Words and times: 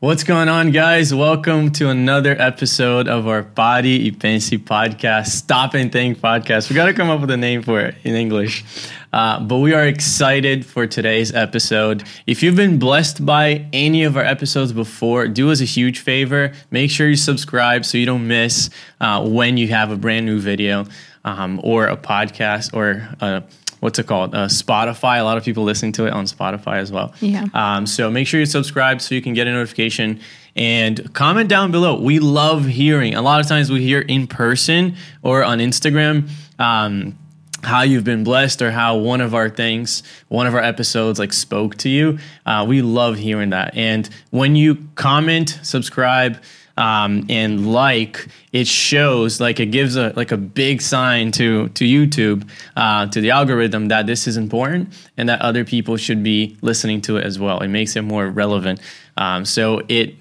What's 0.00 0.22
going 0.22 0.48
on, 0.48 0.70
guys? 0.70 1.12
Welcome 1.12 1.72
to 1.72 1.88
another 1.88 2.40
episode 2.40 3.08
of 3.08 3.26
our 3.26 3.42
Body 3.42 4.08
y 4.08 4.16
Pense 4.16 4.48
podcast, 4.50 5.26
Stop 5.26 5.74
and 5.74 5.90
Think 5.90 6.20
podcast. 6.20 6.70
We 6.70 6.76
got 6.76 6.86
to 6.86 6.94
come 6.94 7.10
up 7.10 7.20
with 7.20 7.32
a 7.32 7.36
name 7.36 7.62
for 7.62 7.80
it 7.80 7.96
in 8.04 8.14
English. 8.14 8.64
Uh, 9.12 9.40
but 9.40 9.56
we 9.56 9.74
are 9.74 9.84
excited 9.84 10.64
for 10.64 10.86
today's 10.86 11.34
episode. 11.34 12.04
If 12.28 12.44
you've 12.44 12.54
been 12.54 12.78
blessed 12.78 13.26
by 13.26 13.66
any 13.72 14.04
of 14.04 14.16
our 14.16 14.22
episodes 14.22 14.72
before, 14.72 15.26
do 15.26 15.50
us 15.50 15.60
a 15.60 15.64
huge 15.64 15.98
favor. 15.98 16.52
Make 16.70 16.92
sure 16.92 17.08
you 17.08 17.16
subscribe 17.16 17.84
so 17.84 17.98
you 17.98 18.06
don't 18.06 18.28
miss 18.28 18.70
uh, 19.00 19.28
when 19.28 19.56
you 19.56 19.66
have 19.66 19.90
a 19.90 19.96
brand 19.96 20.26
new 20.26 20.38
video 20.38 20.86
um, 21.24 21.60
or 21.64 21.88
a 21.88 21.96
podcast 21.96 22.72
or 22.72 23.08
a 23.20 23.42
what's 23.80 23.98
it 23.98 24.06
called? 24.06 24.34
Uh, 24.34 24.46
Spotify. 24.46 25.20
A 25.20 25.22
lot 25.22 25.36
of 25.38 25.44
people 25.44 25.64
listen 25.64 25.92
to 25.92 26.06
it 26.06 26.12
on 26.12 26.24
Spotify 26.24 26.78
as 26.78 26.90
well. 26.92 27.14
Yeah. 27.20 27.46
Um, 27.54 27.86
so 27.86 28.10
make 28.10 28.26
sure 28.26 28.40
you 28.40 28.46
subscribe 28.46 29.00
so 29.00 29.14
you 29.14 29.22
can 29.22 29.34
get 29.34 29.46
a 29.46 29.52
notification 29.52 30.20
and 30.56 31.12
comment 31.14 31.48
down 31.48 31.70
below. 31.70 32.00
We 32.00 32.18
love 32.18 32.66
hearing. 32.66 33.14
A 33.14 33.22
lot 33.22 33.40
of 33.40 33.46
times 33.46 33.70
we 33.70 33.82
hear 33.82 34.00
in 34.00 34.26
person 34.26 34.96
or 35.22 35.44
on 35.44 35.58
Instagram. 35.58 36.28
Um, 36.58 37.18
how 37.62 37.82
you've 37.82 38.04
been 38.04 38.24
blessed 38.24 38.62
or 38.62 38.70
how 38.70 38.96
one 38.96 39.20
of 39.20 39.34
our 39.34 39.48
things 39.48 40.04
one 40.28 40.46
of 40.46 40.54
our 40.54 40.62
episodes 40.62 41.18
like 41.18 41.32
spoke 41.32 41.76
to 41.76 41.88
you 41.88 42.18
uh, 42.46 42.64
we 42.66 42.82
love 42.82 43.16
hearing 43.16 43.50
that 43.50 43.76
and 43.76 44.08
when 44.30 44.54
you 44.54 44.88
comment 44.94 45.58
subscribe 45.62 46.40
um, 46.78 47.26
and 47.28 47.72
like 47.72 48.28
it 48.52 48.66
shows 48.66 49.40
like 49.40 49.58
it 49.58 49.66
gives 49.66 49.96
a 49.96 50.12
like 50.14 50.30
a 50.30 50.36
big 50.36 50.80
sign 50.80 51.32
to 51.32 51.68
to 51.70 51.84
YouTube 51.84 52.48
uh, 52.76 53.06
to 53.08 53.20
the 53.20 53.30
algorithm 53.30 53.88
that 53.88 54.06
this 54.06 54.26
is 54.26 54.36
important 54.36 54.94
and 55.16 55.28
that 55.28 55.40
other 55.42 55.64
people 55.64 55.96
should 55.96 56.22
be 56.22 56.56
listening 56.62 57.00
to 57.02 57.16
it 57.16 57.24
as 57.24 57.38
well. 57.38 57.58
It 57.60 57.68
makes 57.68 57.96
it 57.96 58.02
more 58.02 58.28
relevant. 58.28 58.80
Um, 59.18 59.44
so 59.44 59.82
it 59.88 60.14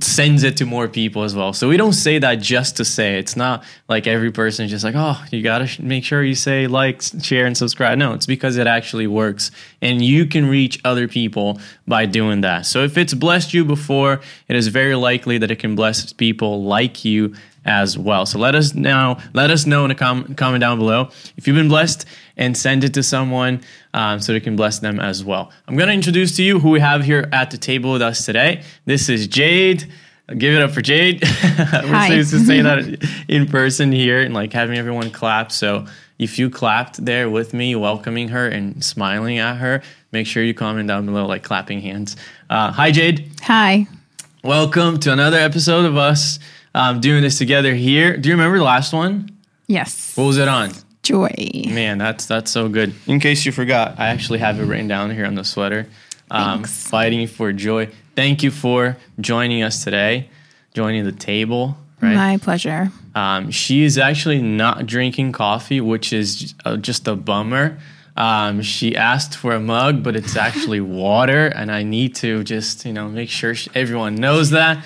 sends 0.00 0.44
it 0.44 0.56
to 0.58 0.64
more 0.64 0.86
people 0.86 1.24
as 1.24 1.34
well. 1.34 1.52
So 1.52 1.68
we 1.68 1.76
don't 1.76 1.92
say 1.92 2.20
that 2.20 2.36
just 2.36 2.76
to 2.76 2.84
say. 2.84 3.18
It's 3.18 3.34
not 3.34 3.64
like 3.88 4.06
every 4.06 4.30
person 4.30 4.64
is 4.64 4.70
just 4.70 4.84
like, 4.84 4.94
oh, 4.96 5.20
you 5.32 5.42
gotta 5.42 5.66
sh- 5.66 5.80
make 5.80 6.04
sure 6.04 6.22
you 6.22 6.36
say 6.36 6.68
like, 6.68 7.02
share, 7.02 7.46
and 7.46 7.56
subscribe. 7.56 7.98
No, 7.98 8.12
it's 8.12 8.26
because 8.26 8.56
it 8.56 8.68
actually 8.68 9.08
works, 9.08 9.50
and 9.82 10.00
you 10.00 10.24
can 10.24 10.48
reach 10.48 10.80
other 10.84 11.08
people 11.08 11.58
by 11.88 12.06
doing 12.06 12.42
that. 12.42 12.64
So 12.64 12.84
if 12.84 12.96
it's 12.96 13.12
blessed 13.12 13.54
you 13.54 13.64
before, 13.64 14.20
it 14.46 14.54
is 14.54 14.68
very 14.68 14.94
likely 14.94 15.36
that 15.38 15.50
it 15.50 15.58
can 15.58 15.74
bless 15.74 16.12
people 16.12 16.62
like 16.62 17.04
you 17.04 17.34
as 17.64 17.98
well. 17.98 18.24
So 18.24 18.38
let 18.38 18.54
us 18.54 18.72
know. 18.74 19.18
Let 19.32 19.50
us 19.50 19.66
know 19.66 19.84
in 19.84 19.90
a 19.90 19.94
com- 19.96 20.34
comment 20.34 20.60
down 20.60 20.78
below 20.78 21.08
if 21.36 21.48
you've 21.48 21.56
been 21.56 21.68
blessed, 21.68 22.06
and 22.36 22.56
send 22.56 22.84
it 22.84 22.94
to 22.94 23.02
someone 23.02 23.60
um, 23.92 24.20
so 24.20 24.32
they 24.32 24.40
can 24.40 24.56
bless 24.56 24.78
them 24.78 25.00
as 25.00 25.24
well. 25.24 25.52
I'm 25.68 25.76
going 25.76 25.88
to 25.88 25.94
introduce 25.94 26.36
to 26.36 26.42
you 26.42 26.58
who 26.58 26.70
we 26.70 26.80
have 26.80 27.04
here 27.04 27.28
at 27.32 27.50
the 27.50 27.58
table 27.58 27.92
with 27.92 28.02
us 28.02 28.24
today. 28.24 28.62
This 28.84 29.08
is 29.08 29.26
Jade. 29.26 29.90
Give 30.38 30.54
it 30.54 30.62
up 30.62 30.70
for 30.70 30.80
Jade. 30.80 31.22
We're 31.42 32.06
supposed 32.06 32.30
to 32.30 32.40
say 32.40 32.62
that 32.62 33.24
in 33.28 33.46
person 33.46 33.92
here 33.92 34.20
and 34.22 34.32
like 34.32 34.52
having 34.52 34.78
everyone 34.78 35.10
clap. 35.10 35.52
So 35.52 35.86
if 36.18 36.38
you 36.38 36.48
clapped 36.48 37.04
there 37.04 37.28
with 37.28 37.52
me, 37.52 37.76
welcoming 37.76 38.28
her 38.28 38.48
and 38.48 38.82
smiling 38.82 39.38
at 39.38 39.56
her, 39.56 39.82
make 40.12 40.26
sure 40.26 40.42
you 40.42 40.54
comment 40.54 40.88
down 40.88 41.04
below, 41.04 41.26
like 41.26 41.42
clapping 41.42 41.82
hands. 41.82 42.16
Uh, 42.48 42.72
hi, 42.72 42.90
Jade. 42.90 43.30
Hi. 43.42 43.86
Welcome 44.42 44.98
to 45.00 45.12
another 45.12 45.38
episode 45.38 45.84
of 45.84 45.96
us 45.96 46.38
um, 46.74 47.00
doing 47.00 47.22
this 47.22 47.38
together 47.38 47.74
here. 47.74 48.16
Do 48.16 48.28
you 48.28 48.34
remember 48.34 48.58
the 48.58 48.64
last 48.64 48.92
one? 48.92 49.30
Yes. 49.66 50.16
What 50.16 50.24
was 50.24 50.38
it 50.38 50.48
on? 50.48 50.70
Joy. 51.04 51.30
Man, 51.68 51.98
that's 51.98 52.26
that's 52.26 52.50
so 52.50 52.68
good. 52.68 52.94
In 53.06 53.20
case 53.20 53.44
you 53.44 53.52
forgot, 53.52 53.98
I 53.98 54.08
actually 54.08 54.40
have 54.40 54.58
it 54.58 54.64
written 54.64 54.88
down 54.88 55.10
here 55.10 55.26
on 55.26 55.34
the 55.34 55.44
sweater. 55.44 55.86
Um, 56.30 56.64
fighting 56.64 57.26
for 57.26 57.52
joy. 57.52 57.90
Thank 58.16 58.42
you 58.42 58.50
for 58.50 58.96
joining 59.20 59.62
us 59.62 59.84
today, 59.84 60.30
joining 60.72 61.04
the 61.04 61.12
table. 61.12 61.76
Right. 62.00 62.14
My 62.14 62.38
pleasure. 62.38 62.90
Um, 63.14 63.50
she 63.50 63.84
is 63.84 63.98
actually 63.98 64.42
not 64.42 64.86
drinking 64.86 65.32
coffee, 65.32 65.80
which 65.80 66.12
is 66.12 66.54
uh, 66.64 66.76
just 66.76 67.06
a 67.06 67.14
bummer. 67.14 67.78
Um, 68.16 68.62
she 68.62 68.96
asked 68.96 69.36
for 69.36 69.52
a 69.52 69.60
mug, 69.60 70.02
but 70.02 70.16
it's 70.16 70.36
actually 70.36 70.80
water, 71.04 71.46
and 71.46 71.70
I 71.70 71.82
need 71.82 72.14
to 72.16 72.44
just 72.44 72.84
you 72.86 72.92
know 72.92 73.08
make 73.08 73.28
sure 73.28 73.54
everyone 73.74 74.14
knows 74.14 74.50
that. 74.50 74.84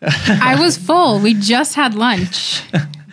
I 0.00 0.56
was 0.60 0.78
full. 0.78 1.18
We 1.18 1.34
just 1.34 1.74
had 1.74 1.94
lunch. 2.06 2.62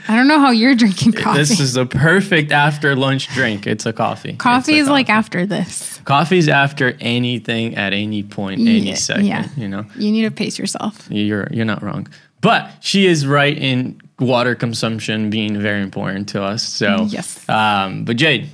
I 0.08 0.16
don't 0.16 0.28
know 0.28 0.40
how 0.40 0.52
you're 0.52 0.76
drinking 0.76 1.14
coffee. 1.14 1.40
This 1.40 1.60
is 1.60 1.74
the 1.74 1.86
perfect 1.86 2.52
after 2.52 2.96
lunch 2.96 3.28
drink. 3.30 3.66
It's 3.68 3.86
a 3.86 3.94
coffee. 3.94 4.34
coffee 4.34 4.78
a 4.78 4.82
is 4.82 4.90
like 4.90 5.10
after 5.10 5.46
this. 5.46 6.00
Coffee's 6.06 6.50
after 6.50 6.96
anything 7.00 7.76
at 7.76 7.94
any 7.94 8.24
point, 8.24 8.60
any 8.62 8.96
second. 8.96 9.26
yeah. 9.26 9.48
You 9.56 9.68
know, 9.70 9.86
You 9.96 10.12
need 10.12 10.24
to 10.24 10.32
pace 10.32 10.60
yourself. 10.60 11.08
you're 11.10 11.48
you're 11.52 11.66
not 11.66 11.82
wrong. 11.82 12.08
But 12.42 12.70
she 12.82 13.06
is 13.06 13.26
right 13.26 13.58
in 13.58 14.02
water 14.20 14.54
consumption 14.56 15.30
being 15.30 15.60
very 15.62 15.82
important 15.82 16.28
to 16.30 16.44
us. 16.44 16.62
So 16.64 17.06
Yes. 17.08 17.48
Um, 17.48 18.04
but 18.04 18.18
Jade, 18.18 18.50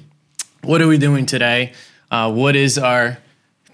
what 0.64 0.82
are 0.82 0.88
we 0.88 0.98
doing 1.00 1.26
today? 1.26 1.74
Uh, 2.12 2.32
what 2.32 2.56
is 2.56 2.78
our 2.78 3.18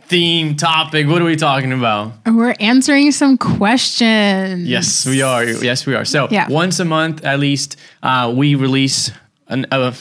theme 0.08 0.56
topic? 0.56 1.08
What 1.08 1.22
are 1.22 1.26
we 1.26 1.36
talking 1.36 1.72
about? 1.72 2.14
We're 2.26 2.56
answering 2.60 3.12
some 3.12 3.38
questions. 3.38 4.68
Yes, 4.68 5.06
we 5.06 5.22
are. 5.22 5.44
Yes, 5.44 5.86
we 5.86 5.96
are. 5.96 6.06
So 6.06 6.28
Yeah. 6.32 6.48
once 6.50 6.80
a 6.80 6.86
month, 6.86 7.24
at 7.26 7.40
least, 7.40 7.78
uh, 8.04 8.32
we 8.36 8.56
release 8.56 9.12
an, 9.48 9.66
a 9.72 9.94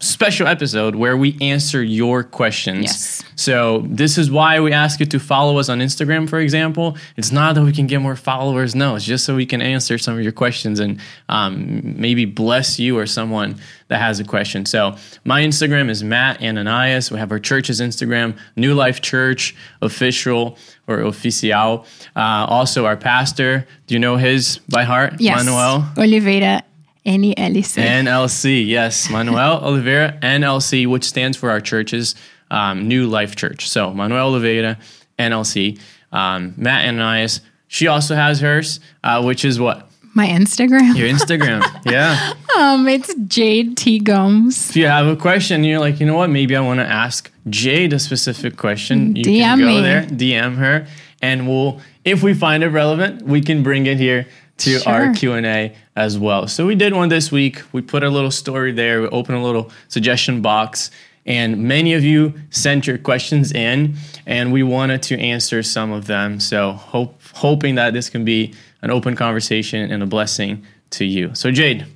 special 0.00 0.46
episode 0.46 0.94
where 0.94 1.16
we 1.16 1.36
answer 1.40 1.82
your 1.82 2.22
questions. 2.22 2.84
Yes. 2.84 3.22
So 3.34 3.80
this 3.86 4.16
is 4.16 4.30
why 4.30 4.60
we 4.60 4.72
ask 4.72 5.00
you 5.00 5.06
to 5.06 5.18
follow 5.18 5.58
us 5.58 5.68
on 5.68 5.80
Instagram, 5.80 6.28
for 6.28 6.38
example. 6.38 6.96
It's 7.16 7.32
not 7.32 7.56
that 7.56 7.64
we 7.64 7.72
can 7.72 7.88
get 7.88 8.00
more 8.00 8.14
followers. 8.14 8.74
No, 8.74 8.94
it's 8.94 9.04
just 9.04 9.24
so 9.24 9.34
we 9.34 9.46
can 9.46 9.60
answer 9.60 9.98
some 9.98 10.16
of 10.16 10.22
your 10.22 10.32
questions 10.32 10.78
and 10.78 11.00
um, 11.28 11.80
maybe 11.98 12.24
bless 12.24 12.78
you 12.78 12.96
or 12.96 13.06
someone 13.06 13.56
that 13.88 14.00
has 14.00 14.20
a 14.20 14.24
question. 14.24 14.66
So 14.66 14.96
my 15.24 15.42
Instagram 15.42 15.90
is 15.90 16.04
Matt 16.04 16.42
Ananias. 16.42 17.10
We 17.10 17.18
have 17.18 17.32
our 17.32 17.40
church's 17.40 17.80
Instagram, 17.80 18.36
New 18.54 18.74
Life 18.74 19.00
Church 19.00 19.56
Official 19.82 20.58
or 20.86 20.98
Oficial. 20.98 21.84
Uh, 22.14 22.46
also, 22.48 22.86
our 22.86 22.96
pastor. 22.96 23.66
Do 23.86 23.94
you 23.94 23.98
know 23.98 24.16
his 24.16 24.58
by 24.68 24.84
heart? 24.84 25.14
Yes. 25.18 25.44
Manuel. 25.44 25.92
Oliveira 25.96 26.62
N-E-L-I-C. 27.08 27.80
NLC, 27.80 28.66
yes, 28.66 29.08
Manuel 29.10 29.58
Oliveira 29.64 30.18
NLC, 30.22 30.86
which 30.86 31.04
stands 31.04 31.36
for 31.38 31.50
our 31.50 31.60
church's 31.60 32.14
um, 32.50 32.86
New 32.86 33.06
Life 33.06 33.34
Church. 33.34 33.68
So 33.68 33.92
Manuel 33.94 34.26
Oliveira 34.28 34.78
NLC, 35.18 35.80
um, 36.12 36.52
Matt 36.56 36.86
Ananias. 36.86 37.40
She 37.66 37.86
also 37.86 38.14
has 38.14 38.40
hers, 38.40 38.80
uh, 39.02 39.22
which 39.22 39.44
is 39.44 39.58
what 39.58 39.90
My 40.14 40.26
Instagram. 40.26 40.96
your 40.96 41.08
Instagram. 41.08 41.62
yeah. 41.90 42.34
Um, 42.58 42.86
it's 42.88 43.14
Jade 43.26 43.76
T 43.76 43.98
Gomes. 43.98 44.70
If 44.70 44.76
you 44.76 44.86
have 44.86 45.06
a 45.06 45.16
question, 45.16 45.64
you're 45.64 45.80
like, 45.80 46.00
you 46.00 46.06
know 46.06 46.16
what? 46.16 46.28
Maybe 46.30 46.56
I 46.56 46.60
want 46.60 46.80
to 46.80 46.86
ask 46.86 47.30
Jade 47.48 47.92
a 47.94 47.98
specific 47.98 48.56
question. 48.56 49.16
You 49.16 49.24
can 49.24 49.32
DM 49.32 49.58
go 49.60 49.66
me. 49.66 49.80
there, 49.80 50.02
DM 50.02 50.56
her, 50.56 50.86
and 51.22 51.48
we'll, 51.48 51.80
if 52.04 52.22
we 52.22 52.32
find 52.34 52.62
it 52.62 52.68
relevant, 52.68 53.22
we 53.22 53.40
can 53.40 53.62
bring 53.62 53.86
it 53.86 53.98
here 53.98 54.26
to 54.58 54.82
our 54.86 55.12
Q 55.14 55.32
and 55.32 55.46
A 55.46 55.74
as 55.96 56.18
well. 56.18 56.46
So 56.46 56.66
we 56.66 56.74
did 56.74 56.92
one 56.92 57.08
this 57.08 57.32
week. 57.32 57.62
We 57.72 57.82
put 57.82 58.02
a 58.02 58.10
little 58.10 58.30
story 58.30 58.72
there. 58.72 59.02
We 59.02 59.08
opened 59.08 59.38
a 59.38 59.42
little 59.42 59.70
suggestion 59.88 60.42
box, 60.42 60.90
and 61.26 61.64
many 61.64 61.94
of 61.94 62.04
you 62.04 62.34
sent 62.50 62.86
your 62.86 62.98
questions 62.98 63.52
in, 63.52 63.96
and 64.26 64.52
we 64.52 64.62
wanted 64.62 65.02
to 65.04 65.18
answer 65.18 65.62
some 65.62 65.92
of 65.92 66.06
them. 66.06 66.40
So 66.40 66.72
hope, 66.72 67.20
hoping 67.34 67.76
that 67.76 67.92
this 67.92 68.10
can 68.10 68.24
be 68.24 68.54
an 68.82 68.90
open 68.90 69.16
conversation 69.16 69.90
and 69.90 70.02
a 70.02 70.06
blessing 70.06 70.64
to 70.90 71.04
you. 71.04 71.34
So 71.34 71.50
Jade. 71.50 71.86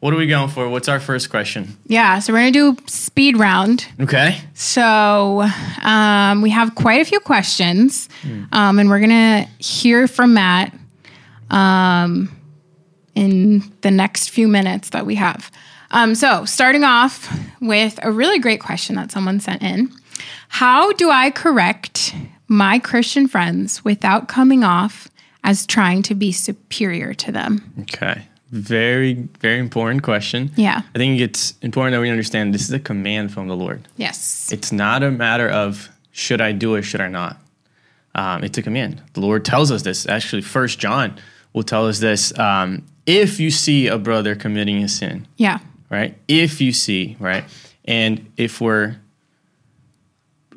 What 0.00 0.14
are 0.14 0.16
we 0.16 0.28
going 0.28 0.48
for? 0.48 0.68
What's 0.68 0.86
our 0.86 1.00
first 1.00 1.28
question? 1.28 1.76
Yeah, 1.88 2.20
so 2.20 2.32
we're 2.32 2.38
gonna 2.38 2.52
do 2.52 2.76
speed 2.86 3.36
round. 3.36 3.84
Okay. 4.00 4.40
So 4.54 5.44
um, 5.82 6.40
we 6.40 6.50
have 6.50 6.76
quite 6.76 7.00
a 7.00 7.04
few 7.04 7.18
questions, 7.18 8.08
um, 8.52 8.78
and 8.78 8.88
we're 8.88 9.00
gonna 9.00 9.48
hear 9.58 10.06
from 10.06 10.34
Matt 10.34 10.72
um, 11.50 12.34
in 13.14 13.62
the 13.80 13.90
next 13.90 14.30
few 14.30 14.48
minutes 14.48 14.90
that 14.90 15.06
we 15.06 15.14
have. 15.16 15.50
Um, 15.90 16.14
so 16.14 16.44
starting 16.44 16.84
off 16.84 17.34
with 17.60 17.98
a 18.02 18.12
really 18.12 18.38
great 18.38 18.60
question 18.60 18.96
that 18.96 19.10
someone 19.10 19.40
sent 19.40 19.62
in: 19.62 19.90
How 20.48 20.92
do 20.92 21.10
I 21.10 21.30
correct 21.30 22.14
my 22.46 22.78
Christian 22.78 23.28
friends 23.28 23.84
without 23.84 24.28
coming 24.28 24.64
off 24.64 25.08
as 25.44 25.66
trying 25.66 26.02
to 26.02 26.14
be 26.14 26.32
superior 26.32 27.14
to 27.14 27.32
them? 27.32 27.72
Okay. 27.82 28.22
Very, 28.50 29.14
very 29.40 29.58
important 29.58 30.02
question. 30.02 30.50
Yeah. 30.56 30.82
I 30.94 30.98
think 30.98 31.20
it's 31.20 31.54
important 31.60 31.92
that 31.92 32.00
we 32.00 32.08
understand 32.08 32.54
this 32.54 32.62
is 32.62 32.72
a 32.72 32.80
command 32.80 33.32
from 33.32 33.46
the 33.46 33.56
Lord. 33.56 33.86
Yes. 33.98 34.50
It's 34.50 34.72
not 34.72 35.02
a 35.02 35.10
matter 35.10 35.48
of 35.48 35.90
should 36.12 36.40
I 36.40 36.52
do 36.52 36.74
it, 36.74 36.82
should 36.82 37.02
I 37.02 37.08
not. 37.08 37.36
Um, 38.14 38.42
it's 38.42 38.56
a 38.56 38.62
command. 38.62 39.02
The 39.12 39.20
Lord 39.20 39.44
tells 39.44 39.70
us 39.70 39.82
this. 39.82 40.06
Actually, 40.08 40.42
First 40.42 40.78
John 40.78 41.18
will 41.52 41.62
tell 41.62 41.86
us 41.86 41.98
this. 42.00 42.36
Um, 42.38 42.84
if 43.06 43.40
you 43.40 43.50
see 43.50 43.86
a 43.88 43.98
brother 43.98 44.34
committing 44.34 44.82
a 44.84 44.88
sin, 44.88 45.26
Yeah. 45.36 45.58
right? 45.90 46.16
If 46.28 46.60
you 46.60 46.72
see, 46.72 47.16
right? 47.20 47.44
And 47.84 48.30
if 48.36 48.60
we're 48.60 48.96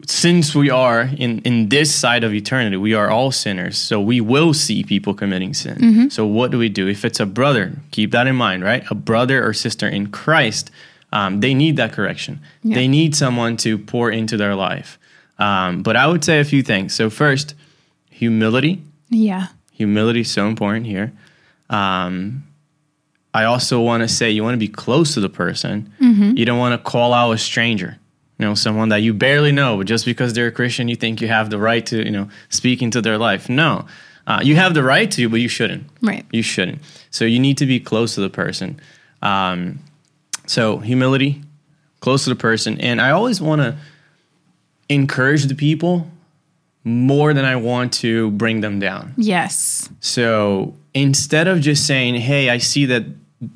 since 0.07 0.55
we 0.55 0.69
are 0.69 1.01
in 1.17 1.39
in 1.39 1.69
this 1.69 1.93
side 1.93 2.23
of 2.23 2.33
eternity, 2.33 2.75
we 2.77 2.93
are 2.95 3.09
all 3.09 3.31
sinners. 3.31 3.77
So 3.77 4.01
we 4.01 4.19
will 4.19 4.53
see 4.53 4.83
people 4.83 5.13
committing 5.13 5.53
sin. 5.53 6.09
So 6.09 6.25
what 6.25 6.51
do 6.51 6.57
we 6.57 6.69
do? 6.69 6.87
If 6.87 7.05
it's 7.05 7.19
a 7.19 7.25
brother, 7.25 7.73
keep 7.91 8.11
that 8.11 8.27
in 8.27 8.35
mind, 8.35 8.63
right? 8.63 8.83
A 8.89 8.95
brother 8.95 9.45
or 9.47 9.53
sister 9.53 9.87
in 9.87 10.07
Christ, 10.07 10.71
um, 11.13 11.39
they 11.39 11.53
need 11.53 11.77
that 11.77 11.93
correction. 11.93 12.39
Yeah. 12.63 12.75
They 12.75 12.87
need 12.87 13.15
someone 13.15 13.57
to 13.57 13.77
pour 13.77 14.09
into 14.11 14.37
their 14.37 14.55
life. 14.55 14.97
Um, 15.37 15.83
but 15.83 15.95
I 15.95 16.07
would 16.07 16.23
say 16.23 16.39
a 16.39 16.43
few 16.43 16.63
things. 16.63 16.93
So 16.95 17.09
first, 17.09 17.53
humility. 18.09 18.81
Yeah. 19.09 19.47
Humility 19.81 20.21
is 20.21 20.29
so 20.29 20.47
important 20.47 20.85
here. 20.85 21.11
Um, 21.71 22.43
I 23.33 23.45
also 23.45 23.81
want 23.81 24.01
to 24.03 24.07
say 24.07 24.29
you 24.29 24.43
want 24.43 24.53
to 24.53 24.59
be 24.59 24.67
close 24.67 25.15
to 25.15 25.21
the 25.21 25.29
person. 25.29 25.91
You 26.37 26.45
don't 26.45 26.59
want 26.59 26.79
to 26.79 26.91
call 26.91 27.13
out 27.13 27.31
a 27.31 27.37
stranger, 27.37 27.97
you 28.37 28.45
know, 28.45 28.53
someone 28.53 28.89
that 28.89 28.97
you 28.97 29.13
barely 29.15 29.51
know, 29.51 29.77
but 29.77 29.87
just 29.87 30.05
because 30.05 30.33
they're 30.33 30.47
a 30.47 30.51
Christian, 30.51 30.87
you 30.87 30.95
think 30.95 31.19
you 31.19 31.29
have 31.29 31.49
the 31.49 31.57
right 31.57 31.83
to, 31.87 32.05
you 32.05 32.11
know, 32.11 32.29
speak 32.49 32.83
into 32.83 33.01
their 33.01 33.17
life. 33.17 33.49
No, 33.49 33.87
uh, 34.27 34.41
you 34.43 34.55
have 34.55 34.75
the 34.75 34.83
right 34.83 35.09
to, 35.11 35.29
but 35.29 35.39
you 35.39 35.47
shouldn't. 35.47 35.85
Right. 36.01 36.25
You 36.31 36.43
shouldn't. 36.43 36.81
So 37.09 37.25
you 37.25 37.39
need 37.39 37.57
to 37.57 37.65
be 37.65 37.79
close 37.79 38.13
to 38.15 38.21
the 38.21 38.29
person. 38.29 38.79
Um, 39.23 39.79
so 40.45 40.77
humility, 40.77 41.41
close 42.01 42.25
to 42.25 42.29
the 42.29 42.35
person, 42.35 42.79
and 42.79 43.01
I 43.01 43.09
always 43.11 43.41
want 43.41 43.61
to 43.61 43.77
encourage 44.89 45.45
the 45.45 45.55
people 45.55 46.07
more 46.83 47.33
than 47.33 47.45
I 47.45 47.55
want 47.55 47.93
to 47.93 48.31
bring 48.31 48.61
them 48.61 48.79
down. 48.79 49.13
Yes. 49.17 49.89
So 49.99 50.75
instead 50.93 51.47
of 51.47 51.61
just 51.61 51.85
saying, 51.85 52.15
"Hey, 52.15 52.49
I 52.49 52.57
see 52.57 52.85
that 52.85 53.03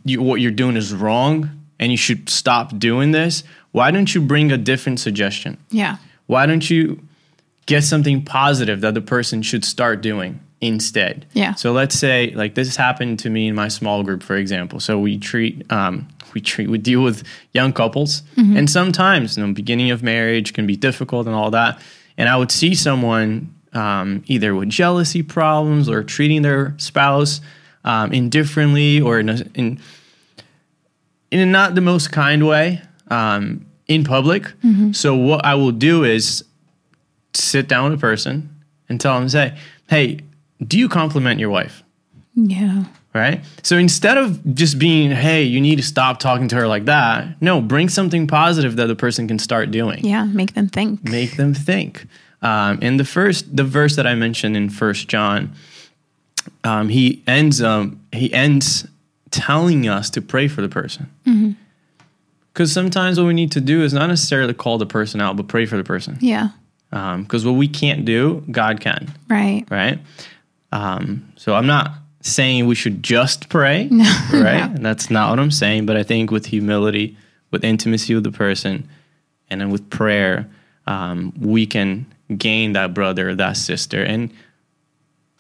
you, 0.04 0.22
what 0.22 0.42
you're 0.42 0.52
doing 0.52 0.78
is 0.78 0.94
wrong, 0.94 1.50
and 1.80 1.92
you 1.92 1.98
should 1.98 2.30
stop 2.30 2.78
doing 2.78 3.12
this," 3.12 3.44
why 3.72 3.92
don't 3.92 4.14
you 4.14 4.22
bring 4.22 4.52
a 4.52 4.58
different 4.58 5.00
suggestion? 5.00 5.58
Yeah. 5.70 5.98
Why 6.28 6.46
don't 6.46 6.70
you 6.70 7.02
get 7.66 7.84
something 7.84 8.24
positive 8.24 8.82
that 8.82 8.94
the 8.94 9.02
person 9.02 9.42
should 9.42 9.66
start 9.66 10.02
doing 10.02 10.40
instead? 10.62 11.26
Yeah. 11.34 11.56
So 11.56 11.72
let's 11.72 11.98
say, 11.98 12.32
like 12.36 12.56
this 12.56 12.76
happened 12.76 13.20
to 13.20 13.30
me 13.30 13.48
in 13.48 13.56
my 13.56 13.68
small 13.68 14.04
group, 14.04 14.24
for 14.24 14.36
example. 14.36 14.80
So 14.80 14.98
we 15.00 15.18
treat, 15.18 15.70
um, 15.72 16.08
we 16.34 16.42
treat, 16.42 16.70
we 16.70 16.78
deal 16.78 17.02
with 17.02 17.24
young 17.54 17.74
couples, 17.74 18.24
and 18.38 18.70
sometimes, 18.70 19.38
you 19.38 19.46
know, 19.46 19.54
beginning 19.54 19.92
of 19.92 20.04
marriage 20.04 20.54
can 20.54 20.66
be 20.68 20.76
difficult 20.76 21.28
and 21.28 21.36
all 21.36 21.52
that. 21.52 21.80
And 22.18 22.30
I 22.30 22.38
would 22.38 22.52
see 22.52 22.76
someone 22.76 23.54
um, 23.74 24.24
either 24.28 24.56
with 24.56 24.70
jealousy 24.70 25.22
problems 25.22 25.90
or 25.90 26.04
treating 26.04 26.42
their 26.42 26.74
spouse 26.78 27.42
um, 27.84 28.14
indifferently 28.14 29.02
or 29.02 29.20
in, 29.20 29.30
a, 29.30 29.38
in 29.54 29.80
in 31.32 31.52
not 31.52 31.76
the 31.76 31.82
most 31.82 32.12
kind 32.12 32.48
way 32.48 32.82
um, 33.10 33.66
in 33.88 34.04
public. 34.04 34.52
So 34.94 35.16
what 35.16 35.46
I 35.46 35.56
will 35.56 35.72
do 35.74 36.04
is 36.04 36.44
sit 37.34 37.68
down 37.68 37.90
with 37.92 38.00
a 38.00 38.02
person 38.02 38.50
and 38.88 39.02
tell 39.02 39.20
them, 39.20 39.28
say, 39.30 39.58
"Hey, 39.90 40.20
do 40.66 40.78
you 40.80 40.88
compliment 40.88 41.40
your 41.40 41.50
wife?" 41.50 41.84
Yeah. 42.36 42.86
Right. 43.16 43.44
So 43.64 43.78
instead 43.78 44.18
of 44.18 44.54
just 44.56 44.78
being, 44.78 45.10
"Hey, 45.10 45.44
you 45.44 45.62
need 45.62 45.78
to 45.78 45.84
stop 45.84 46.20
talking 46.20 46.50
to 46.50 46.56
her 46.58 46.68
like 46.68 46.84
that," 46.86 47.42
no, 47.42 47.62
bring 47.62 47.88
something 47.88 48.28
positive 48.28 48.76
that 48.76 48.88
the 48.88 48.96
person 48.96 49.26
can 49.28 49.40
start 49.40 49.72
doing 49.72 50.04
Yeah. 50.06 50.26
Make 50.26 50.54
them 50.54 50.68
think. 50.68 51.02
make 51.10 51.38
them 51.38 51.54
think. 51.54 52.08
Um, 52.42 52.78
and 52.82 53.00
the 53.00 53.06
first, 53.06 53.56
the 53.56 53.64
verse 53.64 53.96
that 53.96 54.06
I 54.06 54.14
mentioned 54.16 54.58
in 54.58 54.70
First 54.70 55.08
John, 55.08 55.54
um, 56.66 56.90
he 56.90 57.24
ends, 57.26 57.62
um, 57.62 58.02
he 58.12 58.32
ends 58.34 58.86
telling 59.32 59.88
us 59.88 60.10
to 60.12 60.22
pray 60.22 60.48
for 60.50 60.62
the 60.62 60.70
person. 60.70 61.08
Because 62.54 62.72
sometimes 62.72 63.18
what 63.20 63.28
we 63.28 63.34
need 63.34 63.52
to 63.54 63.62
do 63.62 63.82
is 63.84 63.94
not 63.94 64.08
necessarily 64.08 64.54
call 64.54 64.78
the 64.78 64.86
person 64.86 65.22
out, 65.22 65.38
but 65.38 65.48
pray 65.48 65.66
for 65.66 65.78
the 65.78 65.84
person. 65.84 66.18
Yeah. 66.20 66.50
Because 66.92 67.46
what 67.46 67.54
we 67.54 67.68
can't 67.68 68.06
do, 68.06 68.44
God 68.52 68.80
can, 68.80 69.12
Right. 69.30 69.66
right? 69.70 70.00
Um, 70.72 71.24
so 71.38 71.56
I'm 71.56 71.66
not 71.68 71.94
saying 72.26 72.66
we 72.66 72.76
should 72.76 73.04
just 73.04 73.50
pray, 73.50 73.88
right? 74.34 74.70
And 74.70 74.84
that's 74.84 75.10
not 75.10 75.30
what 75.30 75.40
I'm 75.40 75.52
saying. 75.52 75.86
But 75.86 75.96
I 75.96 76.04
think 76.04 76.32
with 76.32 76.48
humility, 76.48 77.16
with 77.52 77.64
intimacy 77.64 78.16
with 78.16 78.24
the 78.24 78.32
person, 78.32 78.90
and 79.50 79.62
then 79.62 79.70
with 79.70 79.90
prayer, 79.90 80.50
um, 80.88 81.34
we 81.40 81.66
can 81.68 82.08
gain 82.36 82.74
that 82.74 82.94
brother, 82.94 83.36
that 83.36 83.58
sister, 83.58 84.04
and 84.04 84.34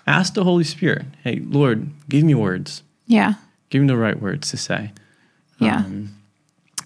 ask 0.05 0.35
the 0.35 0.43
Holy 0.43 0.63
Spirit, 0.63 1.05
"Hey, 1.23 1.41
Lord, 1.43 1.89
give 2.07 2.23
me 2.23 2.35
words. 2.35 2.83
Yeah. 3.07 3.33
Give 3.69 3.81
me 3.81 3.87
the 3.87 3.97
right 3.97 4.19
words 4.21 4.51
to 4.51 4.57
say." 4.57 4.91
Yeah. 5.57 5.77
Um, 5.77 6.15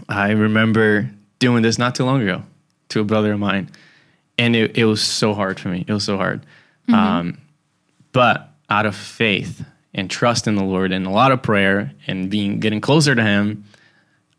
I 0.07 0.31
remember 0.31 1.09
doing 1.39 1.61
this 1.61 1.77
not 1.77 1.95
too 1.95 2.05
long 2.05 2.21
ago 2.21 2.43
to 2.89 3.01
a 3.01 3.03
brother 3.03 3.33
of 3.33 3.39
mine, 3.39 3.69
and 4.37 4.55
it, 4.55 4.77
it 4.77 4.85
was 4.85 5.01
so 5.01 5.33
hard 5.33 5.59
for 5.59 5.67
me. 5.67 5.83
It 5.87 5.93
was 5.93 6.05
so 6.05 6.15
hard. 6.15 6.45
Um, 6.91 7.37
but 8.13 8.49
out 8.67 8.87
of 8.87 8.95
faith 8.95 9.63
and 9.93 10.09
trust 10.09 10.47
in 10.47 10.55
the 10.55 10.63
Lord 10.63 10.91
and 10.91 11.05
a 11.05 11.09
lot 11.09 11.31
of 11.31 11.41
prayer 11.41 11.91
and 12.07 12.29
being 12.29 12.59
getting 12.59 12.81
closer 12.81 13.15
to 13.15 13.23
Him, 13.23 13.63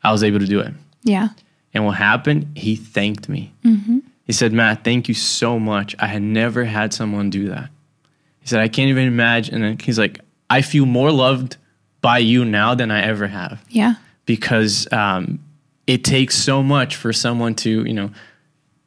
I 0.03 0.13
was 0.13 0.23
able 0.23 0.39
to 0.41 0.47
do 0.47 0.61
it. 0.61 0.73
yeah. 1.03 1.29
And 1.73 1.85
what 1.87 1.93
happened? 1.99 2.49
He 2.57 2.75
thanked 2.75 3.29
me. 3.29 3.53
He 4.25 4.33
said, 4.33 4.53
Matt, 4.53 4.83
thank 4.83 5.07
you 5.07 5.15
so 5.15 5.57
much. 5.59 5.95
I 6.01 6.09
had 6.09 6.21
never 6.21 6.65
had 6.65 6.93
someone 6.93 7.31
do 7.31 7.49
that. 7.49 7.71
He 8.41 8.49
said, 8.49 8.59
I 8.61 8.67
can't 8.67 8.89
even 8.89 9.07
imagine. 9.07 9.63
And 9.63 9.81
he's 9.81 9.97
like, 9.99 10.19
I 10.49 10.63
feel 10.63 10.85
more 10.85 11.13
loved 11.13 11.59
by 12.01 12.19
you 12.19 12.45
now 12.45 12.75
than 12.75 12.91
I 12.91 13.03
ever 13.03 13.29
have 13.29 13.65
Yeah. 13.69 13.95
because 14.27 14.93
um, 14.93 15.39
it 15.87 16.03
takes 16.03 16.35
so 16.37 16.61
much 16.61 16.97
for 16.97 17.13
someone 17.13 17.55
to, 17.57 17.85
you 17.85 17.95
know, 17.95 18.11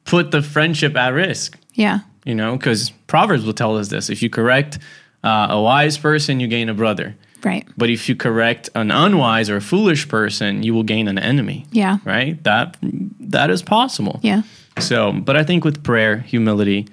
put 0.04 0.30
the 0.30 0.42
friendship 0.42 0.94
at 0.94 1.14
risk, 1.14 1.58
Yeah. 1.72 2.00
you 2.26 2.34
know, 2.34 2.54
because 2.56 2.90
Proverbs 3.06 3.46
will 3.46 3.54
tell 3.54 3.78
us 3.78 3.88
this. 3.88 4.10
If 4.10 4.22
you 4.22 4.28
correct 4.28 4.78
uh, 5.24 5.46
a 5.50 5.60
wise 5.60 5.98
person, 5.98 6.38
you 6.40 6.46
gain 6.48 6.68
a 6.68 6.74
brother. 6.74 7.14
Right. 7.42 7.66
But 7.76 7.90
if 7.90 8.08
you 8.08 8.16
correct 8.16 8.70
an 8.74 8.90
unwise 8.90 9.50
or 9.50 9.60
foolish 9.60 10.08
person, 10.08 10.62
you 10.62 10.72
will 10.74 10.82
gain 10.84 11.08
an 11.08 11.18
enemy. 11.18 11.66
Yeah. 11.72 11.98
Right? 12.04 12.42
That 12.44 12.76
that 12.82 13.50
is 13.50 13.62
possible. 13.62 14.20
Yeah. 14.22 14.42
So, 14.78 15.12
but 15.12 15.36
I 15.36 15.44
think 15.44 15.64
with 15.64 15.82
prayer, 15.82 16.18
humility, 16.18 16.86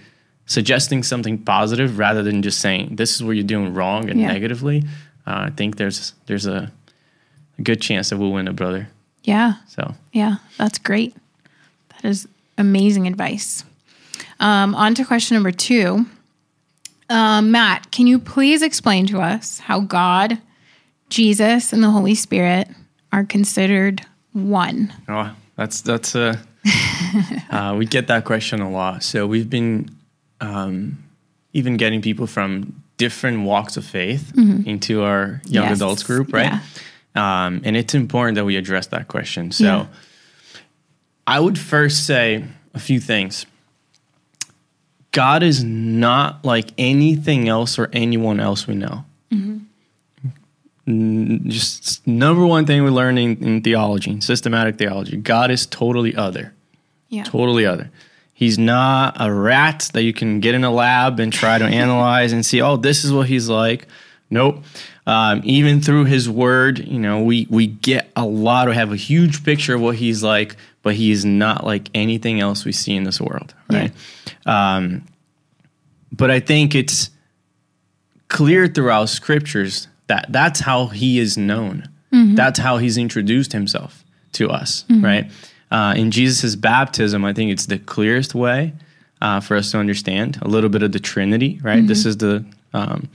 suggesting 0.46 1.04
something 1.04 1.38
positive 1.38 1.98
rather 1.98 2.22
than 2.24 2.42
just 2.42 2.60
saying 2.60 2.96
this 2.98 3.16
is 3.16 3.24
what 3.24 3.32
you're 3.36 3.44
doing 3.48 3.74
wrong 3.74 4.10
and 4.10 4.20
Yeah. 4.20 4.28
negatively, 4.34 4.84
uh, 5.26 5.48
I 5.48 5.52
think 5.56 5.78
there's 5.78 6.14
there's 6.26 6.46
a, 6.48 6.72
a 7.58 7.62
good 7.62 7.80
chance 7.82 8.10
that 8.10 8.18
we'll 8.18 8.32
win 8.34 8.48
a 8.48 8.54
brother. 8.54 8.88
Yeah. 9.24 9.54
So, 9.68 9.94
Yeah. 10.12 10.36
That's 10.58 10.80
great. 10.80 11.16
That 11.90 12.06
is 12.10 12.28
amazing 12.58 13.08
advice. 13.08 13.64
Um, 14.40 14.76
on 14.76 14.96
to 14.96 15.06
question 15.06 15.36
number 15.36 15.52
two. 15.52 16.06
Um, 17.12 17.52
Matt, 17.52 17.92
can 17.92 18.08
you 18.08 18.20
please 18.20 18.62
explain 18.62 19.06
to 19.08 19.20
us 19.20 19.60
how 19.60 19.82
God, 19.82 20.40
Jesus, 21.10 21.74
and 21.74 21.84
the 21.84 21.90
Holy 21.90 22.16
Spirit 22.16 22.68
are 23.12 23.26
considered 23.26 24.06
one? 24.34 24.94
oh, 25.10 25.36
that's 25.58 25.82
that's 25.82 26.16
uh, 26.16 26.38
uh, 27.52 27.76
we 27.78 27.86
get 27.86 28.08
that 28.08 28.24
question 28.26 28.62
a 28.62 28.70
lot. 28.72 29.04
So 29.04 29.28
we've 29.28 29.50
been 29.50 29.90
um, 30.40 31.04
even 31.54 31.76
getting 31.78 32.02
people 32.02 32.28
from 32.28 32.82
different 32.98 33.42
walks 33.44 33.78
of 33.78 33.84
faith 33.86 34.32
into 34.38 35.02
our 35.04 35.42
young 35.48 35.66
Yes. 35.66 35.78
adults 35.78 36.04
group, 36.04 36.32
right? 36.34 36.54
Um, 37.16 37.62
and 37.66 37.76
it's 37.76 37.94
important 37.94 38.36
that 38.36 38.46
we 38.46 38.56
address 38.56 38.88
that 38.88 39.08
question. 39.08 39.52
So 39.52 39.64
Yeah. 39.66 39.86
I 41.28 41.40
would 41.40 41.58
first 41.60 42.06
say 42.06 42.46
a 42.74 42.80
few 42.80 43.00
things. 43.00 43.46
God 45.12 45.44
is 45.44 45.64
not 45.64 46.44
like 46.46 46.70
anything 46.78 47.50
else 47.50 47.78
or 47.78 47.90
anyone 47.94 48.40
else 48.40 48.66
we 48.68 48.76
know. 48.76 49.04
Mm-hmm. 49.32 49.58
N- 50.88 51.42
Just 51.50 52.06
number 52.08 52.46
one 52.46 52.66
thing 52.66 52.84
we 52.84 52.90
learn 52.90 53.18
in, 53.18 53.38
in 53.44 53.62
theology, 53.62 54.20
systematic 54.22 54.78
theology, 54.78 55.18
God 55.18 55.52
is 55.52 55.66
totally 55.66 56.16
other, 56.16 56.54
Yeah. 57.10 57.24
totally 57.24 57.66
other. 57.66 57.92
He's 58.34 58.58
not 58.58 59.16
a 59.20 59.32
rat 59.32 59.90
that 59.94 60.02
you 60.04 60.14
can 60.14 60.40
get 60.40 60.56
in 60.56 60.64
a 60.64 60.72
lab 60.72 61.20
and 61.20 61.32
try 61.32 61.58
to 61.60 61.66
analyze 61.84 62.32
and 62.34 62.46
see, 62.46 62.62
oh, 62.62 62.78
this 62.78 63.04
is 63.04 63.14
what 63.14 63.28
he's 63.28 63.48
like. 63.50 63.88
Nope. 64.30 64.64
Um, 65.12 65.42
even 65.44 65.82
through 65.82 66.06
his 66.06 66.30
word, 66.30 66.80
you 66.80 67.00
know, 67.00 67.22
we 67.24 67.46
we 67.50 67.68
get 67.68 68.10
a 68.16 68.26
lot. 68.26 68.68
We 68.70 68.76
have 68.76 68.94
a 68.94 68.96
huge 68.96 69.44
picture 69.44 69.76
of 69.76 69.82
what 69.82 69.96
he's 69.98 70.24
like, 70.24 70.56
but 70.84 70.96
he 70.96 71.12
is 71.12 71.26
not 71.26 71.66
like 71.66 71.90
anything 71.94 72.40
else 72.40 72.64
we 72.66 72.72
see 72.72 72.96
in 72.96 73.04
this 73.04 73.20
world, 73.20 73.54
right? 73.70 73.92
Um, 74.46 75.04
but 76.12 76.32
I 76.32 76.40
think 76.40 76.76
it's 76.76 77.10
clear 78.30 78.68
throughout 78.68 79.10
scriptures 79.10 79.88
that 80.08 80.28
that's 80.30 80.62
how 80.62 80.88
he 80.88 81.20
is 81.20 81.38
known. 81.38 81.90
That's 82.36 82.60
how 82.60 82.78
he's 82.78 82.98
introduced 82.98 83.52
himself 83.54 84.04
to 84.34 84.50
us, 84.50 84.86
right? 85.04 85.30
Uh, 85.72 85.94
in 85.98 86.12
Jesus' 86.12 86.56
baptism, 86.56 87.24
I 87.26 87.34
think 87.34 87.52
it's 87.52 87.66
the 87.66 87.80
clearest 87.80 88.34
way 88.36 88.74
uh, 89.22 89.40
for 89.42 89.56
us 89.58 89.72
to 89.72 89.78
understand 89.78 90.40
a 90.42 90.48
little 90.48 90.70
bit 90.70 90.84
of 90.84 90.92
the 90.94 91.00
Trinity, 91.00 91.60
right? 91.64 91.86
This 91.88 92.06
is 92.06 92.18
the 92.18 92.44
um, 92.74 93.10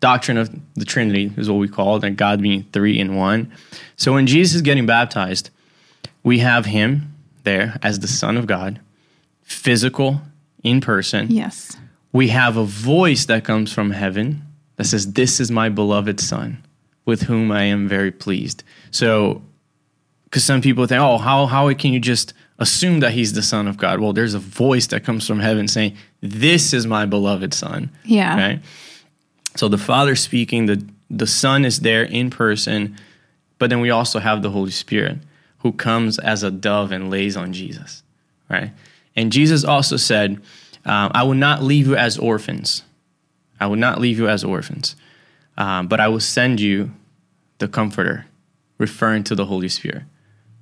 doctrine 0.00 0.36
of 0.36 0.50
the 0.74 0.84
Trinity, 0.84 1.32
is 1.36 1.50
what 1.50 1.58
we 1.58 1.68
call 1.68 1.96
it, 1.96 2.04
and 2.04 2.16
God 2.16 2.40
being 2.40 2.64
three 2.72 2.98
in 2.98 3.16
one. 3.16 3.52
So 3.96 4.12
when 4.12 4.26
Jesus 4.26 4.56
is 4.56 4.62
getting 4.62 4.86
baptized, 4.86 5.50
we 6.22 6.38
have 6.38 6.66
him 6.66 7.14
there 7.44 7.78
as 7.82 8.00
the 8.00 8.08
Son 8.08 8.36
of 8.36 8.46
God, 8.46 8.80
physical, 9.42 10.20
in 10.62 10.80
person. 10.80 11.28
Yes. 11.30 11.76
We 12.12 12.28
have 12.28 12.56
a 12.56 12.64
voice 12.64 13.26
that 13.26 13.44
comes 13.44 13.72
from 13.72 13.90
heaven 13.90 14.42
that 14.76 14.84
says, 14.84 15.12
This 15.12 15.40
is 15.40 15.50
my 15.50 15.68
beloved 15.68 16.20
Son, 16.20 16.64
with 17.04 17.22
whom 17.22 17.50
I 17.52 17.64
am 17.64 17.88
very 17.88 18.10
pleased. 18.10 18.62
So, 18.90 19.42
because 20.24 20.44
some 20.44 20.60
people 20.60 20.86
think, 20.86 21.00
Oh, 21.00 21.18
how, 21.18 21.46
how 21.46 21.72
can 21.74 21.92
you 21.92 22.00
just 22.00 22.34
assume 22.58 23.00
that 23.00 23.12
he's 23.12 23.32
the 23.32 23.42
Son 23.42 23.68
of 23.68 23.76
God? 23.76 24.00
Well, 24.00 24.12
there's 24.12 24.34
a 24.34 24.38
voice 24.38 24.86
that 24.88 25.04
comes 25.04 25.26
from 25.26 25.40
heaven 25.40 25.68
saying, 25.68 25.96
This 26.20 26.72
is 26.72 26.86
my 26.86 27.06
beloved 27.06 27.54
Son. 27.54 27.90
Yeah. 28.04 28.36
Right? 28.36 28.60
So 29.58 29.66
the 29.66 29.76
Father 29.76 30.14
speaking, 30.14 30.66
the, 30.66 30.86
the 31.10 31.26
Son 31.26 31.64
is 31.64 31.80
there 31.80 32.04
in 32.04 32.30
person, 32.30 32.96
but 33.58 33.70
then 33.70 33.80
we 33.80 33.90
also 33.90 34.20
have 34.20 34.42
the 34.42 34.50
Holy 34.50 34.70
Spirit 34.70 35.18
who 35.58 35.72
comes 35.72 36.16
as 36.20 36.44
a 36.44 36.50
dove 36.52 36.92
and 36.92 37.10
lays 37.10 37.36
on 37.36 37.52
Jesus. 37.52 38.04
Right? 38.48 38.70
And 39.16 39.32
Jesus 39.32 39.64
also 39.64 39.96
said, 39.96 40.40
um, 40.84 41.10
I 41.12 41.24
will 41.24 41.34
not 41.34 41.64
leave 41.64 41.88
you 41.88 41.96
as 41.96 42.16
orphans. 42.18 42.84
I 43.58 43.66
will 43.66 43.76
not 43.76 44.00
leave 44.00 44.16
you 44.16 44.28
as 44.28 44.44
orphans, 44.44 44.94
um, 45.56 45.88
but 45.88 45.98
I 45.98 46.06
will 46.06 46.20
send 46.20 46.60
you 46.60 46.92
the 47.58 47.66
Comforter, 47.66 48.26
referring 48.78 49.24
to 49.24 49.34
the 49.34 49.46
Holy 49.46 49.68
Spirit. 49.68 50.04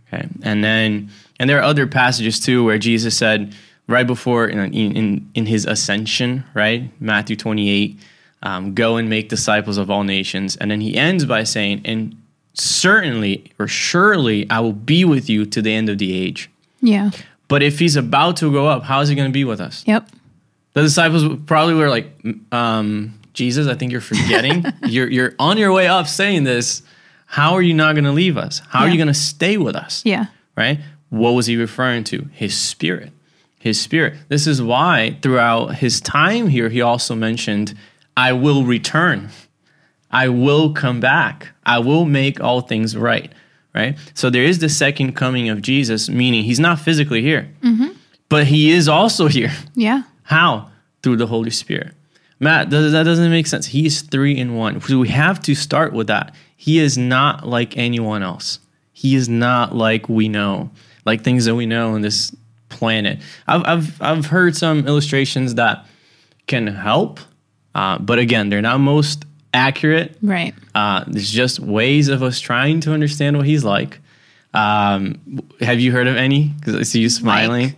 Okay, 0.09 0.27
and 0.43 0.65
then 0.65 1.11
and 1.39 1.51
there 1.51 1.59
are 1.59 1.63
other 1.65 1.87
passages 1.87 2.41
too 2.41 2.65
where 2.65 2.79
Jesus 2.79 3.15
said 3.15 3.55
right 3.87 4.07
before 4.07 4.49
in 4.49 4.73
in, 4.73 5.31
in 5.35 5.45
his 5.45 5.67
ascension, 5.67 6.45
right, 6.55 6.91
Matthew 6.99 7.37
twenty 7.37 7.69
eight, 7.69 7.99
um, 8.43 8.75
go 8.75 8.97
and 8.97 9.09
make 9.09 9.29
disciples 9.29 9.79
of 9.79 9.91
all 9.91 10.05
nations, 10.05 10.57
and 10.57 10.71
then 10.71 10.81
he 10.81 10.97
ends 10.97 11.25
by 11.25 11.45
saying, 11.45 11.83
and 11.85 12.17
certainly 12.55 13.53
or 13.59 13.69
surely 13.69 14.49
I 14.51 14.61
will 14.61 14.73
be 14.73 15.05
with 15.05 15.29
you 15.29 15.45
to 15.47 15.63
the 15.63 15.73
end 15.73 15.89
of 15.89 15.99
the 15.99 16.15
age. 16.15 16.51
Yeah. 16.81 17.11
But 17.49 17.63
if 17.63 17.79
he's 17.79 17.97
about 17.97 18.37
to 18.39 18.51
go 18.51 18.67
up, 18.67 18.85
how 18.85 19.01
is 19.01 19.09
he 19.09 19.15
going 19.15 19.29
to 19.29 19.33
be 19.33 19.45
with 19.45 19.61
us? 19.61 19.85
Yep. 19.87 20.09
The 20.73 20.83
disciples 20.83 21.25
probably 21.47 21.75
were 21.75 21.89
like, 21.89 22.11
um, 22.53 23.19
Jesus, 23.33 23.67
I 23.67 23.75
think 23.75 23.93
you're 23.93 24.01
forgetting. 24.01 24.65
you're 24.87 25.09
you're 25.09 25.35
on 25.39 25.59
your 25.59 25.73
way 25.73 25.87
up 25.87 26.07
saying 26.07 26.45
this. 26.45 26.83
How 27.27 27.55
are 27.55 27.63
you 27.63 27.75
not 27.75 27.95
going 27.95 28.05
to 28.05 28.13
leave 28.13 28.37
us? 28.37 28.63
How 28.69 28.81
are 28.85 28.89
you 28.89 28.97
going 28.97 29.09
to 29.09 29.15
stay 29.15 29.57
with 29.57 29.75
us? 29.75 30.03
Yeah. 30.05 30.27
Right? 30.57 30.79
What 31.11 31.33
was 31.33 31.47
he 31.47 31.57
referring 31.57 32.05
to? 32.05 32.29
His 32.33 32.57
spirit. 32.57 33.13
His 33.59 33.81
spirit. 33.81 34.15
This 34.29 34.47
is 34.47 34.63
why 34.63 35.19
throughout 35.23 35.77
his 35.77 36.01
time 36.01 36.47
here, 36.49 36.69
he 36.69 36.81
also 36.81 37.17
mentioned, 37.17 37.75
I 38.17 38.33
will 38.33 38.65
return. 38.65 39.31
I 40.11 40.29
will 40.29 40.73
come 40.73 41.01
back. 41.01 41.49
I 41.65 41.79
will 41.79 42.05
make 42.05 42.41
all 42.41 42.61
things 42.63 42.97
right. 42.97 43.33
Right? 43.75 43.99
So 44.15 44.31
there 44.31 44.45
is 44.45 44.61
the 44.61 44.71
second 44.71 45.13
coming 45.13 45.51
of 45.51 45.61
Jesus, 45.61 46.09
meaning 46.09 46.45
he's 46.45 46.61
not 46.61 46.81
physically 46.81 47.21
here, 47.21 47.51
mm-hmm. 47.61 47.89
but 48.31 48.47
he 48.47 48.71
is 48.71 48.89
also 48.89 49.27
here. 49.39 49.53
Yeah. 49.75 50.05
How? 50.23 50.71
Through 51.03 51.17
the 51.17 51.27
Holy 51.27 51.51
Spirit. 51.51 51.93
Matt, 52.39 52.71
that 52.71 53.03
doesn't 53.05 53.31
make 53.31 53.47
sense. 53.47 53.67
He's 53.67 54.03
three 54.03 54.37
in 54.37 54.55
one. 54.55 54.81
So 54.81 54.99
we 54.99 55.09
have 55.09 55.41
to 55.43 55.55
start 55.55 55.93
with 55.93 56.07
that. 56.09 56.35
He 56.57 56.79
is 56.79 56.99
not 56.99 57.47
like 57.47 57.77
anyone 57.77 58.23
else. 58.23 58.59
He 58.93 59.15
is 59.15 59.29
not 59.29 59.75
like 59.75 60.09
we 60.09 60.29
know, 60.29 60.71
like 61.05 61.23
things 61.23 61.45
that 61.45 61.55
we 61.55 61.67
know 61.67 61.95
on 61.95 62.01
this 62.01 62.35
planet. 62.69 63.21
I've, 63.47 63.63
I've, 63.65 64.03
I've 64.03 64.27
heard 64.27 64.57
some 64.57 64.87
illustrations 64.87 65.55
that 65.55 65.87
can 66.47 66.67
help, 66.67 67.21
uh, 67.77 67.99
but 67.99 68.19
again, 68.19 68.49
they're 68.49 68.63
not 68.63 68.79
most 68.81 69.25
accurate. 69.53 70.17
Right. 70.23 70.55
Uh, 70.75 71.05
there's 71.07 71.31
just 71.31 71.61
ways 71.61 72.09
of 72.09 72.23
us 72.23 72.41
trying 72.41 72.81
to 72.81 72.93
understand 72.93 73.37
what 73.37 73.45
he's 73.47 73.65
like. 73.65 74.01
Um, 74.55 75.21
have 75.61 75.79
you 75.81 75.93
heard 75.93 76.07
of 76.09 76.17
any? 76.17 76.49
Because 76.59 76.75
I 76.77 76.83
see 76.83 77.01
you 77.01 77.11
smiling. 77.11 77.77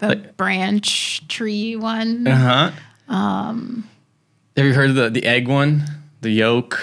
The 0.00 0.16
branch 0.36 1.26
tree 1.28 1.76
one. 1.76 2.26
Uh 2.26 2.70
huh. 3.08 3.14
Um, 3.14 3.88
have 4.56 4.66
you 4.66 4.74
heard 4.74 4.90
of 4.90 4.96
the 4.96 5.10
the 5.10 5.24
egg 5.24 5.46
one, 5.48 5.84
the 6.22 6.30
yolk? 6.30 6.78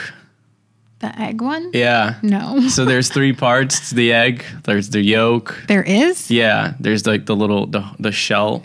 The 1.00 1.12
egg 1.20 1.42
one? 1.42 1.72
Yeah. 1.74 2.16
No. 2.24 2.62
So 2.70 2.86
there's 2.86 3.10
three 3.10 3.34
parts 3.34 3.90
to 3.90 3.96
the 3.96 4.14
egg. 4.14 4.46
There's 4.64 4.90
the 4.90 5.02
yolk. 5.02 5.64
There 5.68 5.84
is? 5.84 6.32
Yeah. 6.32 6.76
There's 6.80 7.06
like 7.06 7.26
the 7.26 7.36
little 7.36 7.68
the 7.68 7.84
the 8.00 8.12
shell. 8.14 8.64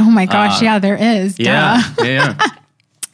Oh 0.00 0.10
my 0.10 0.26
gosh, 0.26 0.60
yeah, 0.62 0.78
there 0.80 0.96
is. 0.96 1.34
Uh, 1.38 1.42
Yeah. 1.44 1.82
Duh. 1.96 2.04
yeah. 2.04 2.34
yeah. 2.38 2.46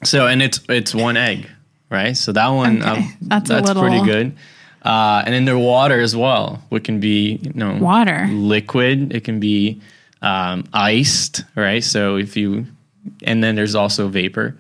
So 0.04 0.26
and 0.26 0.42
it's 0.42 0.60
it's 0.68 0.94
one 0.94 1.16
egg, 1.16 1.48
right? 1.90 2.16
So 2.16 2.32
that 2.32 2.48
one 2.48 2.82
Okay. 2.82 2.90
um, 2.90 3.16
That's 3.22 3.48
that's 3.48 3.66
little- 3.68 3.82
pretty 3.82 4.04
good. 4.04 4.36
Uh, 4.82 5.22
and 5.24 5.32
then 5.34 5.46
there's 5.46 5.56
water 5.58 5.98
as 6.00 6.14
well, 6.14 6.62
which 6.68 6.84
can 6.84 7.00
be 7.00 7.40
you 7.42 7.52
know 7.54 7.78
Water. 7.78 8.26
liquid. 8.30 9.14
It 9.14 9.24
can 9.24 9.40
be 9.40 9.80
um, 10.20 10.64
iced, 10.74 11.42
right? 11.56 11.82
So 11.82 12.16
if 12.16 12.36
you 12.36 12.66
and 13.22 13.42
then 13.42 13.54
there's 13.54 13.74
also 13.74 14.08
vapor. 14.08 14.56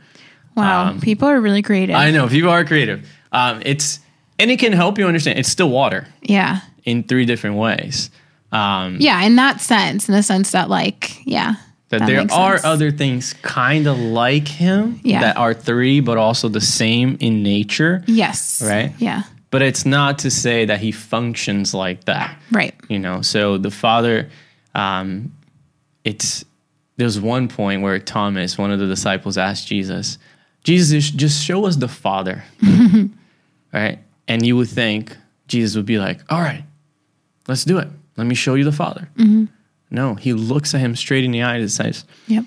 Wow. 0.56 0.96
People 1.02 1.28
are 1.28 1.40
really 1.40 1.62
creative. 1.62 1.94
Um, 1.96 2.00
I 2.00 2.10
know 2.10 2.28
people 2.28 2.50
are 2.50 2.64
creative. 2.64 3.06
Um, 3.32 3.60
it's 3.66 4.00
and 4.38 4.50
it 4.50 4.58
can 4.58 4.72
help 4.72 4.98
you 4.98 5.06
understand. 5.06 5.38
It's 5.38 5.48
still 5.48 5.68
water 5.68 6.06
yeah. 6.22 6.60
in 6.84 7.02
three 7.02 7.24
different 7.26 7.56
ways. 7.56 8.10
Um, 8.52 8.96
Yeah, 9.00 9.20
in 9.24 9.36
that 9.36 9.60
sense, 9.60 10.08
in 10.08 10.14
the 10.14 10.22
sense 10.22 10.52
that 10.52 10.70
like, 10.70 11.20
yeah. 11.26 11.54
That, 11.90 11.98
that 12.00 12.06
there 12.06 12.20
are 12.32 12.56
sense. 12.56 12.64
other 12.64 12.90
things 12.90 13.34
kind 13.42 13.86
of 13.86 13.98
like 13.98 14.48
him 14.48 15.00
Yeah. 15.04 15.20
that 15.20 15.36
are 15.36 15.54
three, 15.54 16.00
but 16.00 16.16
also 16.18 16.48
the 16.48 16.60
same 16.60 17.16
in 17.20 17.42
nature. 17.42 18.02
Yes. 18.06 18.62
Right. 18.64 18.92
Yeah. 18.98 19.22
But 19.50 19.62
it's 19.62 19.86
not 19.86 20.18
to 20.20 20.30
say 20.30 20.64
that 20.64 20.80
he 20.80 20.90
functions 20.90 21.74
like 21.74 22.04
that. 22.04 22.36
Right. 22.50 22.74
You 22.88 22.98
know. 22.98 23.22
So 23.22 23.56
the 23.58 23.70
father, 23.70 24.28
um, 24.74 25.32
it's 26.04 26.44
there's 26.96 27.20
one 27.20 27.48
point 27.48 27.82
where 27.82 27.98
Thomas, 27.98 28.56
one 28.58 28.70
of 28.72 28.78
the 28.80 28.86
disciples, 28.86 29.36
asked 29.38 29.66
Jesus, 29.68 30.18
Jesus, 30.64 31.10
just 31.10 31.44
show 31.44 31.66
us 31.66 31.76
the 31.76 31.88
Father. 31.88 32.44
right? 33.72 33.98
And 34.28 34.46
you 34.46 34.56
would 34.56 34.68
think 34.68 35.16
Jesus 35.48 35.76
would 35.76 35.86
be 35.86 35.98
like, 35.98 36.20
all 36.30 36.40
right, 36.40 36.64
let's 37.48 37.64
do 37.64 37.78
it. 37.78 37.88
Let 38.16 38.26
me 38.26 38.34
show 38.34 38.54
you 38.54 38.64
the 38.64 38.72
Father. 38.72 39.08
No, 39.90 40.14
he 40.14 40.32
looks 40.32 40.74
at 40.74 40.80
him 40.80 40.96
straight 40.96 41.24
in 41.24 41.30
the 41.30 41.42
eye 41.42 41.56
and 41.56 41.70
says, 41.70 42.04
Yep. 42.26 42.44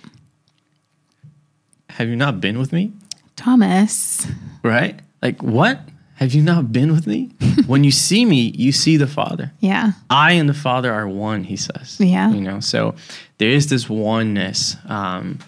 Have 1.91 2.09
you 2.09 2.15
not 2.15 2.39
been 2.39 2.59
with 2.59 2.71
me? 2.71 2.91
Thomas. 3.35 4.27
Right? 4.63 4.99
Like, 5.21 5.41
what? 5.41 5.79
Have 6.15 6.33
you 6.33 6.41
not 6.41 6.71
been 6.71 6.91
with 6.91 7.07
me? 7.07 7.31
when 7.67 7.83
you 7.83 7.91
see 7.91 8.25
me, 8.25 8.51
you 8.55 8.71
see 8.71 8.97
the 8.97 9.07
Father. 9.07 9.51
Yeah. 9.59 9.91
I 10.09 10.33
and 10.33 10.49
the 10.49 10.53
Father 10.53 10.91
are 10.91 11.07
one, 11.07 11.43
he 11.43 11.55
says. 11.55 11.97
Yeah. 11.99 12.31
You 12.31 12.41
know, 12.41 12.59
so 12.59 12.95
there 13.37 13.49
is 13.49 13.69
this 13.69 13.87
oneness 13.87 14.75
um, 14.87 15.39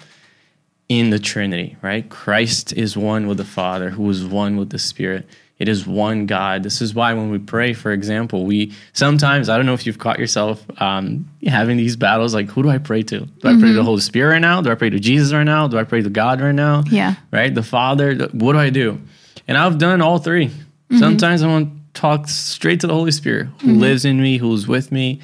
in 0.87 1.09
the 1.09 1.19
Trinity, 1.19 1.75
right? 1.81 2.07
Christ 2.09 2.73
is 2.73 2.95
one 2.95 3.27
with 3.27 3.37
the 3.37 3.45
Father, 3.45 3.89
who 3.89 4.09
is 4.09 4.23
one 4.23 4.57
with 4.57 4.69
the 4.69 4.79
Spirit. 4.79 5.27
It 5.59 5.67
is 5.67 5.85
one 5.85 6.25
God. 6.25 6.63
This 6.63 6.81
is 6.81 6.95
why 6.95 7.13
when 7.13 7.29
we 7.29 7.37
pray, 7.37 7.73
for 7.73 7.91
example, 7.91 8.45
we 8.45 8.73
sometimes, 8.93 9.49
I 9.49 9.57
don't 9.57 9.65
know 9.65 9.73
if 9.73 9.85
you've 9.85 9.97
caught 9.99 10.17
yourself 10.17 10.65
um, 10.81 11.29
having 11.45 11.75
these 11.75 11.97
battles 11.97 12.33
like, 12.33 12.49
who 12.49 12.63
do 12.63 12.69
I 12.69 12.77
pray 12.77 13.03
to? 13.03 13.19
Do 13.25 13.47
I 13.47 13.59
pray 13.59 13.69
to 13.69 13.73
the 13.73 13.83
Holy 13.83 13.99
Spirit 13.99 14.29
right 14.31 14.39
now? 14.39 14.61
Do 14.61 14.71
I 14.71 14.75
pray 14.75 14.89
to 14.89 14.99
Jesus 14.99 15.33
right 15.33 15.43
now? 15.43 15.67
Do 15.67 15.77
I 15.77 15.83
pray 15.83 16.01
to 16.01 16.09
God 16.09 16.39
right 16.39 16.55
now? 16.55 16.83
Yeah. 16.89 17.15
Right? 17.29 17.53
The 17.53 17.61
Father, 17.63 18.15
the- 18.15 18.27
what 18.29 18.53
do 18.53 18.59
I 18.59 18.69
do? 18.69 19.01
And 19.49 19.57
I've 19.57 19.77
done 19.77 20.01
all 20.01 20.17
3 20.17 20.49
Sometimes 20.97 21.43
I 21.43 21.47
want 21.47 21.69
to 21.93 22.01
talk 22.01 22.27
straight 22.29 22.79
to 22.79 22.87
the 22.87 22.93
Holy 22.93 23.11
Spirit 23.11 23.47
who 23.61 23.73
lives 23.73 24.05
in 24.05 24.19
me, 24.21 24.37
who's 24.37 24.67
with 24.67 24.91
me, 24.91 25.19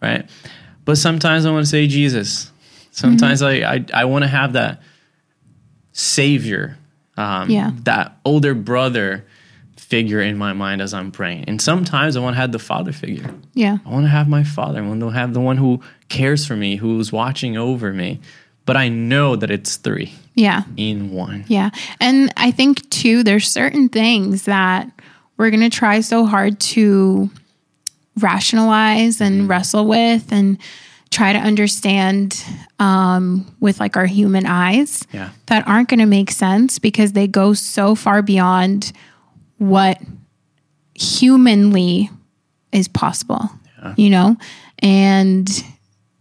right? 0.00 0.24
But 0.86 0.96
sometimes 0.98 1.44
I 1.44 1.50
want 1.50 1.64
to 1.66 1.70
say 1.70 1.86
Jesus. 1.88 2.50
Sometimes 2.92 3.42
I, 3.42 3.54
I, 3.74 3.84
I 3.92 4.04
want 4.06 4.22
to 4.22 4.28
have 4.28 4.52
that 4.54 4.80
savior, 5.92 6.78
um, 7.16 7.50
Yeah. 7.50 7.72
that 7.84 8.16
older 8.24 8.54
brother 8.54 9.26
figure 9.90 10.20
in 10.20 10.38
my 10.38 10.52
mind 10.52 10.80
as 10.80 10.94
I'm 10.94 11.10
praying. 11.10 11.44
And 11.48 11.60
sometimes 11.60 12.16
I 12.16 12.20
want 12.20 12.34
to 12.36 12.40
have 12.40 12.52
the 12.52 12.58
father 12.58 12.92
figure. 12.92 13.34
Yeah. 13.54 13.78
I 13.84 13.88
want 13.90 14.04
to 14.04 14.08
have 14.10 14.28
my 14.28 14.44
father. 14.44 14.78
I 14.82 14.86
want 14.86 15.00
to 15.00 15.08
have 15.10 15.34
the 15.34 15.40
one 15.40 15.56
who 15.58 15.80
cares 16.08 16.46
for 16.46 16.54
me, 16.56 16.76
who's 16.76 17.10
watching 17.12 17.56
over 17.56 17.92
me. 17.92 18.20
But 18.66 18.76
I 18.76 18.88
know 18.88 19.34
that 19.36 19.50
it's 19.50 19.76
three 19.76 20.14
Yeah. 20.36 20.62
in 20.76 21.10
one. 21.10 21.44
Yeah. 21.48 21.70
And 22.00 22.32
I 22.36 22.52
think 22.52 22.88
too, 22.90 23.24
there's 23.24 23.48
certain 23.50 23.88
things 23.88 24.44
that 24.44 24.88
we're 25.36 25.50
going 25.50 25.68
to 25.68 25.76
try 25.76 26.00
so 26.00 26.24
hard 26.24 26.60
to 26.60 27.28
rationalize 28.20 29.20
and 29.20 29.48
wrestle 29.48 29.86
with 29.86 30.32
and 30.32 30.58
try 31.10 31.32
to 31.32 31.38
understand 31.38 32.44
um, 32.78 33.44
with 33.58 33.80
like 33.80 33.96
our 33.96 34.06
human 34.06 34.46
eyes 34.46 35.04
Yeah. 35.12 35.30
that 35.46 35.66
aren't 35.66 35.88
going 35.88 36.00
to 36.00 36.06
make 36.06 36.30
sense 36.30 36.78
because 36.78 37.12
they 37.12 37.26
go 37.26 37.52
so 37.54 37.94
far 37.94 38.22
beyond 38.22 38.92
what 39.60 40.00
humanly 40.94 42.10
is 42.72 42.88
possible, 42.88 43.50
you 43.96 44.10
know? 44.10 44.36
And 44.80 45.48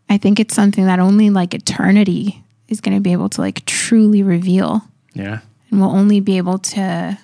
I 0.10 0.18
think 0.18 0.40
it's 0.40 0.54
something 0.56 0.86
that 0.86 1.00
only 1.00 1.30
like 1.30 1.54
eternity 1.54 2.44
is 2.68 2.82
going 2.82 2.96
to 2.96 3.02
be 3.02 3.12
able 3.12 3.30
to 3.30 3.42
like 3.42 3.66
truly 3.66 4.22
reveal 4.24 4.84
Yeah. 5.14 5.40
and 5.72 5.80
we'll 5.80 5.90
only 5.92 6.20
be 6.20 6.38
able 6.38 6.60
to 6.60 7.18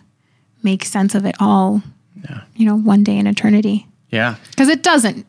make 0.63 0.85
sense 0.85 1.15
of 1.15 1.25
it 1.25 1.35
all, 1.39 1.81
Yeah. 2.23 2.41
you 2.55 2.65
know, 2.65 2.75
one 2.77 3.03
day 3.03 3.17
in 3.17 3.27
eternity. 3.27 3.87
Yeah. 4.09 4.35
Because 4.51 4.69
it 4.69 4.81
doesn't 4.83 5.25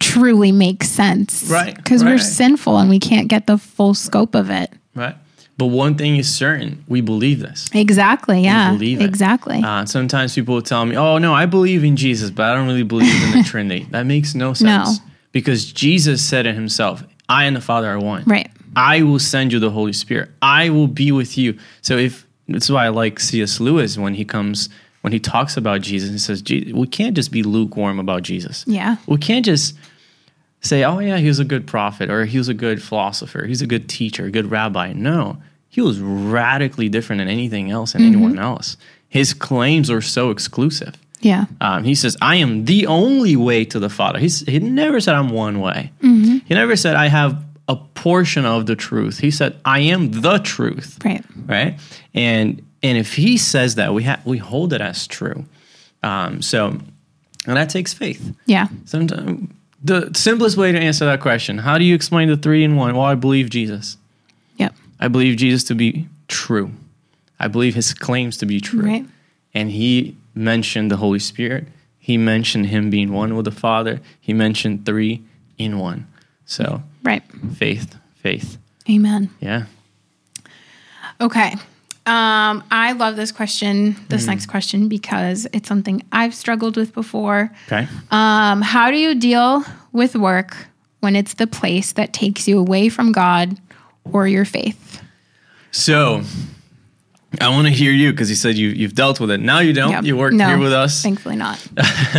truly 0.00 0.50
make 0.52 0.82
sense. 0.84 1.48
Right, 1.50 1.76
Because 1.76 2.02
we're 2.02 2.18
sinful 2.18 2.78
and 2.78 2.88
we 2.88 2.98
can't 2.98 3.28
get 3.28 3.46
the 3.46 3.58
full 3.58 3.94
scope 3.94 4.34
of 4.34 4.50
it. 4.50 4.72
Right. 4.94 5.14
But 5.60 5.66
one 5.66 5.94
thing 5.96 6.16
is 6.16 6.32
certain: 6.34 6.82
we 6.88 7.02
believe 7.02 7.40
this. 7.40 7.68
Exactly. 7.74 8.40
Yeah. 8.44 8.72
believe 8.72 9.02
it. 9.02 9.04
Exactly. 9.04 9.60
Uh, 9.62 9.84
sometimes 9.84 10.34
people 10.34 10.54
will 10.54 10.62
tell 10.62 10.86
me, 10.86 10.96
"Oh 10.96 11.18
no, 11.18 11.34
I 11.34 11.44
believe 11.44 11.84
in 11.84 11.96
Jesus, 11.96 12.30
but 12.30 12.46
I 12.50 12.54
don't 12.54 12.66
really 12.66 12.82
believe 12.82 13.12
in 13.24 13.38
the 13.38 13.44
Trinity." 13.52 13.86
That 13.90 14.06
makes 14.06 14.34
no 14.34 14.54
sense 14.54 14.98
No. 14.98 15.04
because 15.32 15.70
Jesus 15.70 16.24
said 16.24 16.46
it 16.46 16.54
himself: 16.54 17.04
"I 17.28 17.44
and 17.44 17.54
the 17.54 17.60
Father 17.60 17.88
are 17.90 17.98
one." 18.00 18.22
right. 18.24 18.50
I 18.74 19.02
will 19.02 19.18
send 19.18 19.52
you 19.52 19.58
the 19.58 19.70
Holy 19.70 19.92
Spirit. 19.92 20.30
I 20.40 20.70
will 20.70 20.86
be 20.86 21.12
with 21.12 21.36
you. 21.36 21.58
So 21.82 21.98
if 21.98 22.26
that's 22.48 22.70
why 22.70 22.86
I 22.86 22.88
like 22.88 23.20
C.S. 23.20 23.60
Lewis 23.60 23.98
when 23.98 24.14
he 24.14 24.24
comes 24.24 24.70
when 25.02 25.12
he 25.12 25.20
talks 25.20 25.58
about 25.58 25.82
Jesus. 25.82 26.08
He 26.10 26.18
says 26.18 26.42
we 26.48 26.86
can't 26.86 27.14
just 27.14 27.30
be 27.32 27.42
lukewarm 27.42 27.98
about 27.98 28.22
Jesus. 28.22 28.64
Yeah. 28.66 28.96
We 29.06 29.18
can't 29.18 29.44
just 29.44 29.74
say, 30.62 30.84
"Oh 30.84 30.98
yeah, 31.00 31.18
he 31.18 31.28
was 31.28 31.38
a 31.38 31.44
good 31.44 31.66
prophet," 31.66 32.10
or 32.10 32.24
"He 32.24 32.38
was 32.38 32.48
a 32.48 32.54
good 32.54 32.82
philosopher," 32.82 33.44
"He's 33.46 33.60
a 33.62 33.66
good 33.66 33.88
teacher," 33.88 34.24
"a 34.26 34.30
good 34.30 34.50
rabbi." 34.50 34.92
No, 34.94 35.38
he 35.70 35.80
was 35.80 36.00
radically 36.00 36.88
different 36.88 37.20
than 37.20 37.28
anything 37.28 37.70
else 37.70 37.94
and 37.94 38.04
anyone 38.04 38.38
else. 38.38 38.76
His 39.08 39.32
claims 39.32 39.88
are 39.90 40.00
so 40.02 40.30
exclusive. 40.30 40.94
Yeah. 41.20 41.44
Um, 41.60 41.84
he 41.84 41.94
says, 41.94 42.16
"I 42.20 42.36
am 42.36 42.64
the 42.64 42.86
only 42.86 43.36
way 43.36 43.64
to 43.66 43.78
the 43.78 43.88
Father." 43.88 44.18
He's, 44.18 44.40
he 44.40 44.58
never 44.58 45.00
said, 45.00 45.14
"I'm 45.14 45.30
one 45.30 45.60
way." 45.60 45.92
He 46.46 46.54
never 46.54 46.76
said, 46.76 46.96
"I 46.96 47.06
have 47.08 47.44
a 47.68 47.76
portion 47.76 48.44
of 48.44 48.66
the 48.66 48.74
truth." 48.76 49.18
He 49.18 49.30
said, 49.30 49.56
"I 49.64 49.80
am 49.80 50.10
the 50.10 50.38
truth." 50.38 50.98
Right. 51.04 51.24
Right? 51.46 51.78
And 52.14 52.62
and 52.82 52.98
if 52.98 53.14
he 53.14 53.36
says 53.36 53.76
that, 53.76 53.94
we 53.94 54.02
have 54.04 54.24
we 54.26 54.38
hold 54.38 54.72
it 54.72 54.80
as 54.80 55.06
true. 55.06 55.44
Um, 56.02 56.40
so, 56.42 56.68
and 57.46 57.56
that 57.56 57.68
takes 57.68 57.92
faith. 57.92 58.34
Yeah. 58.46 58.68
Sometimes 58.86 59.50
the 59.82 60.10
simplest 60.14 60.56
way 60.56 60.72
to 60.72 60.78
answer 60.78 61.04
that 61.04 61.20
question: 61.20 61.58
How 61.58 61.78
do 61.78 61.84
you 61.84 61.94
explain 61.94 62.28
the 62.28 62.36
three 62.36 62.64
in 62.64 62.76
one? 62.76 62.96
Well, 62.96 63.06
I 63.06 63.14
believe 63.14 63.50
Jesus. 63.50 63.98
I 65.00 65.08
believe 65.08 65.36
Jesus 65.38 65.64
to 65.64 65.74
be 65.74 66.08
true. 66.28 66.70
I 67.38 67.48
believe 67.48 67.74
his 67.74 67.94
claims 67.94 68.36
to 68.38 68.46
be 68.46 68.60
true. 68.60 68.82
Right. 68.82 69.06
And 69.54 69.70
he 69.70 70.16
mentioned 70.34 70.90
the 70.90 70.98
Holy 70.98 71.18
Spirit. 71.18 71.66
He 71.98 72.16
mentioned 72.18 72.66
him 72.66 72.90
being 72.90 73.12
one 73.12 73.34
with 73.34 73.46
the 73.46 73.50
Father. 73.50 74.00
He 74.20 74.32
mentioned 74.32 74.84
three 74.86 75.22
in 75.58 75.78
one. 75.78 76.06
So 76.44 76.82
Right. 77.02 77.22
faith, 77.56 77.96
faith. 78.16 78.58
Amen. 78.88 79.30
Yeah. 79.40 79.64
Okay. 81.20 81.52
Um, 82.06 82.64
I 82.70 82.92
love 82.96 83.16
this 83.16 83.30
question, 83.30 83.94
this 84.08 84.24
Hmm. 84.24 84.30
next 84.30 84.46
question, 84.46 84.88
because 84.88 85.46
it's 85.52 85.68
something 85.68 86.02
I've 86.10 86.34
struggled 86.34 86.76
with 86.76 86.92
before. 86.94 87.52
Okay. 87.66 87.86
Um, 88.10 88.62
how 88.62 88.90
do 88.90 88.96
you 88.96 89.14
deal 89.14 89.64
with 89.92 90.16
work 90.16 90.68
when 91.00 91.14
it's 91.14 91.34
the 91.34 91.46
place 91.46 91.92
that 91.92 92.12
takes 92.12 92.48
you 92.48 92.58
away 92.58 92.88
from 92.88 93.12
God 93.12 93.58
or 94.04 94.26
your 94.26 94.44
faith? 94.46 94.89
So 95.72 96.22
I 97.40 97.48
want 97.48 97.68
to 97.68 97.72
hear 97.72 97.92
you 97.92 98.10
because 98.10 98.28
you 98.28 98.36
said 98.36 98.56
you, 98.56 98.68
you've 98.70 98.94
dealt 98.94 99.20
with 99.20 99.30
it. 99.30 99.38
Now 99.38 99.60
you 99.60 99.72
don't. 99.72 99.92
Yep. 99.92 100.04
You 100.04 100.16
work 100.16 100.32
No, 100.32 100.46
here 100.48 100.58
with 100.58 100.72
us. 100.72 101.02
Thankfully 101.02 101.36
not. 101.36 101.64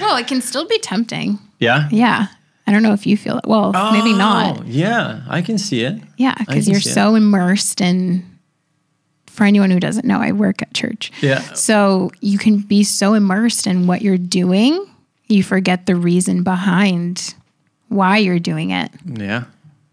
well, 0.00 0.16
it 0.16 0.26
can 0.26 0.40
still 0.40 0.66
be 0.66 0.78
tempting. 0.78 1.38
yeah. 1.58 1.88
Yeah. 1.90 2.28
I 2.66 2.70
don't 2.70 2.82
know 2.82 2.92
if 2.92 3.06
you 3.06 3.16
feel 3.16 3.38
it. 3.38 3.46
Well, 3.46 3.72
maybe 3.92 4.12
oh, 4.12 4.18
not. 4.18 4.58
Oh, 4.60 4.62
Yeah, 4.66 5.22
I 5.26 5.40
can 5.40 5.56
see 5.56 5.84
it. 5.84 6.02
Yeah, 6.18 6.34
because 6.38 6.68
you're 6.68 6.80
see 6.80 6.90
it. 6.90 6.94
so 6.94 7.14
immersed 7.14 7.80
in. 7.80 8.24
For 9.26 9.44
anyone 9.44 9.70
who 9.70 9.80
doesn't 9.80 10.04
know, 10.04 10.20
I 10.20 10.32
work 10.32 10.60
at 10.60 10.74
church. 10.74 11.10
Yeah. 11.22 11.40
So 11.54 12.10
you 12.20 12.38
can 12.38 12.58
be 12.58 12.84
so 12.84 13.14
immersed 13.14 13.66
in 13.66 13.86
what 13.86 14.02
you're 14.02 14.18
doing, 14.18 14.84
you 15.28 15.42
forget 15.42 15.86
the 15.86 15.94
reason 15.94 16.42
behind 16.42 17.34
why 17.88 18.18
you're 18.18 18.40
doing 18.40 18.70
it. 18.70 18.90
Yeah. 19.06 19.44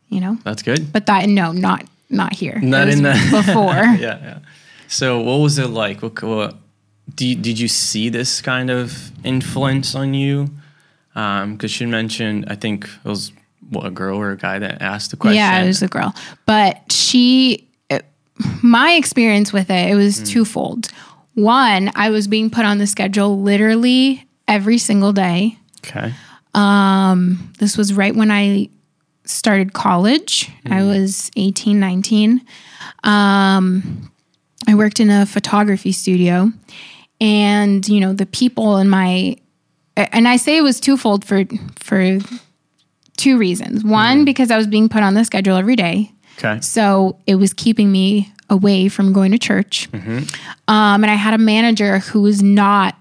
You 0.09 0.19
know. 0.19 0.37
That's 0.43 0.63
good. 0.63 0.91
But 0.91 1.05
that 1.05 1.29
no, 1.29 1.51
not 1.53 1.85
not 2.15 2.33
here. 2.33 2.59
Not 2.61 2.87
in 2.89 3.03
the- 3.03 3.11
before. 3.45 3.73
yeah, 3.75 3.95
yeah. 3.99 4.37
So, 4.87 5.19
what 5.19 5.37
was 5.37 5.57
it 5.57 5.67
like? 5.69 6.01
What, 6.01 6.21
what 6.23 6.55
did, 7.13 7.41
did 7.41 7.59
you 7.59 7.67
see 7.67 8.09
this 8.09 8.41
kind 8.41 8.69
of 8.69 9.11
influence 9.23 9.95
on 9.95 10.13
you? 10.13 10.49
Because 11.13 11.71
she 11.71 11.85
mentioned, 11.85 12.45
I 12.49 12.55
think 12.55 12.85
it 12.85 13.07
was 13.07 13.31
what, 13.69 13.85
a 13.85 13.89
girl 13.91 14.17
or 14.17 14.31
a 14.31 14.37
guy 14.37 14.59
that 14.59 14.81
asked 14.81 15.11
the 15.11 15.17
question. 15.17 15.37
Yeah, 15.37 15.61
it 15.63 15.67
was 15.67 15.81
a 15.81 15.87
girl. 15.87 16.13
But 16.45 16.91
she, 16.91 17.67
it- 17.89 18.05
my 18.61 18.91
experience 18.93 19.53
with 19.53 19.69
it, 19.69 19.89
it 19.91 19.95
was 19.95 20.21
twofold. 20.29 20.89
One, 21.35 21.91
I 21.95 22.09
was 22.11 22.27
being 22.27 22.49
put 22.49 22.65
on 22.65 22.77
the 22.77 22.87
schedule 22.87 23.41
literally 23.41 24.25
every 24.47 24.77
single 24.77 25.13
day. 25.13 25.57
okay. 25.85 26.13
Um, 26.53 27.51
This 27.59 27.77
was 27.77 27.93
right 27.93 28.15
when 28.15 28.31
I 28.31 28.69
started 29.25 29.73
college. 29.73 30.51
I 30.65 30.83
was 30.83 31.31
18, 31.35 31.79
19. 31.79 32.41
Um, 33.03 34.11
I 34.67 34.75
worked 34.75 34.99
in 34.99 35.09
a 35.09 35.25
photography 35.25 35.91
studio. 35.91 36.51
And, 37.21 37.87
you 37.87 37.99
know, 37.99 38.13
the 38.13 38.25
people 38.25 38.77
in 38.77 38.89
my, 38.89 39.37
and 39.95 40.27
I 40.27 40.37
say 40.37 40.57
it 40.57 40.61
was 40.61 40.79
twofold 40.79 41.23
for, 41.23 41.43
for 41.77 42.19
two 43.17 43.37
reasons. 43.37 43.83
One, 43.83 44.25
because 44.25 44.51
I 44.51 44.57
was 44.57 44.67
being 44.67 44.89
put 44.89 45.03
on 45.03 45.13
the 45.13 45.23
schedule 45.23 45.55
every 45.55 45.75
day. 45.75 46.11
Okay. 46.37 46.59
So 46.61 47.17
it 47.25 47.35
was 47.35 47.53
keeping 47.53 47.91
me 47.91 48.31
away 48.49 48.89
from 48.89 49.13
going 49.13 49.31
to 49.31 49.39
church. 49.39 49.87
Um, 50.67 51.03
and 51.03 51.09
I 51.09 51.15
had 51.15 51.33
a 51.33 51.37
manager 51.37 51.99
who 51.99 52.21
was 52.21 52.43
not 52.43 52.95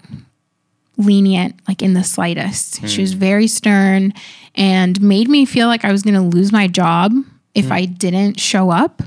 lenient, 0.97 1.55
like 1.67 1.81
in 1.81 1.93
the 1.93 2.03
slightest. 2.03 2.87
She 2.87 3.01
was 3.01 3.13
very 3.13 3.47
stern 3.47 4.13
and 4.55 5.01
made 5.01 5.27
me 5.27 5.45
feel 5.45 5.67
like 5.67 5.83
I 5.85 5.91
was 5.91 6.01
going 6.01 6.13
to 6.15 6.21
lose 6.21 6.51
my 6.51 6.67
job 6.67 7.13
if 7.53 7.71
I 7.71 7.85
didn't 7.85 8.39
show 8.39 8.69
up. 8.69 9.01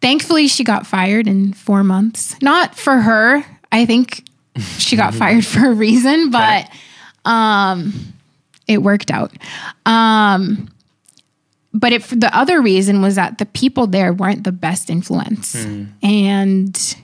Thankfully, 0.00 0.46
she 0.46 0.64
got 0.64 0.86
fired 0.86 1.26
in 1.26 1.52
four 1.52 1.82
months. 1.82 2.40
Not 2.40 2.76
for 2.76 2.98
her. 2.98 3.44
I 3.72 3.84
think 3.84 4.24
she 4.78 4.96
got 4.96 5.14
fired 5.22 5.44
for 5.44 5.70
a 5.70 5.74
reason, 5.74 6.30
but 6.30 6.70
um, 7.24 7.92
it 8.66 8.78
worked 8.78 9.10
out. 9.10 9.32
Um, 9.86 10.68
but 11.74 11.92
if 11.92 12.10
the 12.10 12.34
other 12.36 12.60
reason 12.60 13.02
was 13.02 13.16
that 13.16 13.38
the 13.38 13.46
people 13.46 13.86
there 13.86 14.12
weren't 14.12 14.44
the 14.44 14.52
best 14.52 14.90
influence. 14.90 15.54
And, 16.02 16.96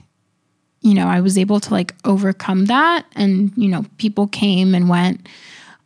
you 0.85 0.93
know, 0.93 1.07
I 1.07 1.19
was 1.19 1.35
able 1.37 1.59
to 1.59 1.71
like 1.71 1.95
overcome 2.05 2.65
that. 2.65 3.05
And, 3.15 3.51
you 3.57 3.67
know, 3.67 3.85
people 3.97 4.27
came 4.27 4.75
and 4.75 4.87
went 4.87 5.27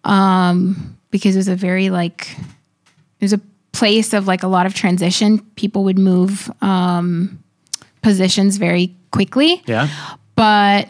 um, 0.03 0.97
because 1.09 1.35
it 1.35 1.39
was 1.39 1.47
a 1.47 1.55
very 1.55 1.89
like, 1.89 2.29
it 2.37 3.23
was 3.23 3.31
a 3.33 3.39
place 3.71 4.13
of 4.13 4.27
like 4.27 4.43
a 4.43 4.47
lot 4.47 4.65
of 4.65 4.73
transition. 4.73 5.39
People 5.55 5.85
would 5.85 5.97
move 5.97 6.51
um, 6.61 7.41
positions 8.01 8.57
very 8.57 8.93
quickly 9.11 9.63
Yeah. 9.65 9.87
but 10.35 10.87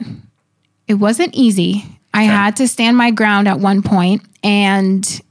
it 0.87 0.95
wasn't 0.95 1.35
easy. 1.35 1.85
I 2.13 2.23
had 2.23 2.55
to 2.57 2.67
stand 2.67 2.97
my 2.97 3.11
ground 3.11 3.47
at 3.47 3.59
one 3.59 3.83
point 3.83 4.23
and 4.43 5.21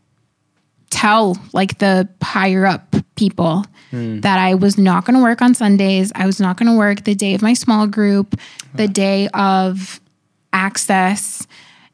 tell 0.91 1.37
like 1.53 1.79
the 1.79 2.09
higher 2.23 2.65
up 2.65 2.95
people 3.17 3.65
Hmm. 3.91 4.21
that 4.21 4.39
I 4.39 4.55
was 4.55 4.77
not 4.77 5.07
going 5.07 5.17
to 5.17 5.23
work 5.23 5.41
on 5.41 5.55
Sundays. 5.55 6.13
I 6.15 6.27
was 6.27 6.41
not 6.41 6.59
going 6.59 6.71
to 6.71 6.77
work 6.77 7.05
the 7.05 7.15
day 7.15 7.35
of 7.35 7.41
my 7.41 7.55
small 7.55 7.87
group, 7.87 8.39
the 8.75 8.87
day 8.87 9.29
of 9.33 9.99
access, 10.53 11.47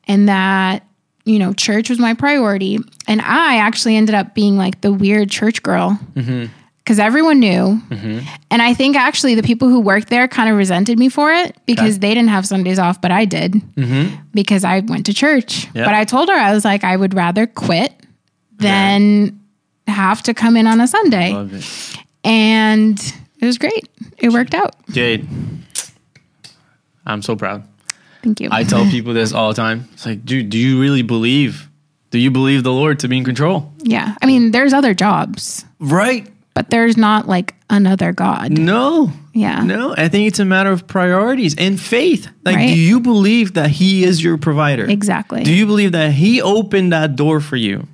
and 0.09 0.29
that, 0.29 0.85
you 1.25 1.39
know, 1.39 1.53
church 1.53 1.89
was 1.89 2.01
my 2.01 2.15
priority. 2.15 2.79
And 3.07 3.21
I 3.21 3.59
actually 3.59 3.97
ended 3.97 4.15
up 4.15 4.35
being 4.35 4.57
like 4.57 4.81
the 4.81 4.93
weird 4.93 5.31
church 5.31 5.63
girl 5.63 5.99
mm-hmm. 6.15 6.53
because 6.79 6.99
everyone 6.99 7.39
knew. 7.39 7.81
Mm-hmm. 7.89 8.27
And 8.51 8.61
I 8.61 8.75
think 8.75 8.97
actually 8.97 9.37
the 9.37 9.43
people 9.45 9.69
who 9.69 9.79
worked 9.79 10.09
there 10.09 10.27
kind 10.27 10.51
of 10.51 10.57
resented 10.57 10.99
me 10.99 11.09
for 11.09 11.33
it 11.33 11.57
because 11.65 12.01
they 12.01 12.13
didn't 12.13 12.31
have 12.31 12.45
Sundays 12.45 12.81
off, 12.81 13.01
but 13.01 13.13
I 13.13 13.25
did 13.25 13.53
mm-hmm. 13.53 14.17
because 14.33 14.65
I 14.65 14.81
went 14.81 15.07
to 15.07 15.15
church. 15.15 15.69
Yeah. 15.75 15.85
But 15.85 15.95
I 15.95 16.05
told 16.05 16.29
her, 16.29 16.35
I 16.35 16.53
was 16.53 16.65
like, 16.65 16.83
I 16.83 16.97
would 16.97 17.15
rather 17.15 17.47
quit 17.47 17.93
than 18.59 19.39
have 19.87 20.23
to 20.25 20.35
come 20.35 20.57
in 20.57 20.67
on 20.67 20.81
a 20.81 20.87
Sunday. 20.89 21.33
Love 21.33 21.53
it. 21.55 21.99
And 22.25 22.99
it 23.39 23.45
was 23.47 23.59
great. 23.59 23.89
It 24.19 24.31
worked 24.33 24.55
out. 24.55 24.75
Jade, 24.91 25.29
I'm 27.07 27.23
so 27.23 27.37
proud. 27.37 27.65
Thank 28.23 28.41
you. 28.41 28.49
I 28.51 28.65
tell 28.65 28.85
people 28.87 29.13
this 29.13 29.33
all 29.33 29.49
the 29.49 29.55
time. 29.55 29.89
It's 29.93 30.07
like, 30.07 30.25
dude, 30.25 30.49
do 30.49 30.59
you 30.59 30.81
really 30.81 31.03
believe? 31.03 31.69
Do 32.11 32.19
you 32.19 32.31
believe 32.31 32.63
the 32.63 32.73
Lord 32.73 33.01
to 33.01 33.09
be 33.09 33.19
in 33.19 33.25
control? 33.25 33.73
yeah. 33.83 34.15
I 34.23 34.27
mean, 34.27 34.53
there's 34.53 34.73
other 34.73 34.95
jobs, 34.95 35.65
Right. 35.81 36.27
but 36.55 36.71
there's 36.71 36.97
not 36.97 37.29
like 37.29 37.55
another 37.69 38.13
God. 38.13 38.57
No. 38.57 39.13
Yeah. 39.35 39.63
No, 39.65 39.95
I 39.99 40.09
think 40.09 40.29
it's 40.29 40.39
a 40.39 40.45
matter 40.45 40.71
of 40.71 40.87
priorities 40.87 41.55
and 41.59 41.79
faith. 41.79 42.29
Like, 42.45 42.57
Right. 42.57 42.69
do 42.69 42.79
you 42.81 43.01
believe 43.01 43.55
that 43.55 43.69
He 43.71 44.05
is 44.05 44.23
your 44.23 44.39
provider? 44.39 44.85
Exactly. 44.89 45.43
Do 45.43 45.53
you 45.53 45.67
believe 45.67 45.93
that 45.93 46.13
He 46.13 46.41
opened 46.41 46.93
that 46.93 47.17
door 47.17 47.41
for 47.41 47.57
you 47.57 47.87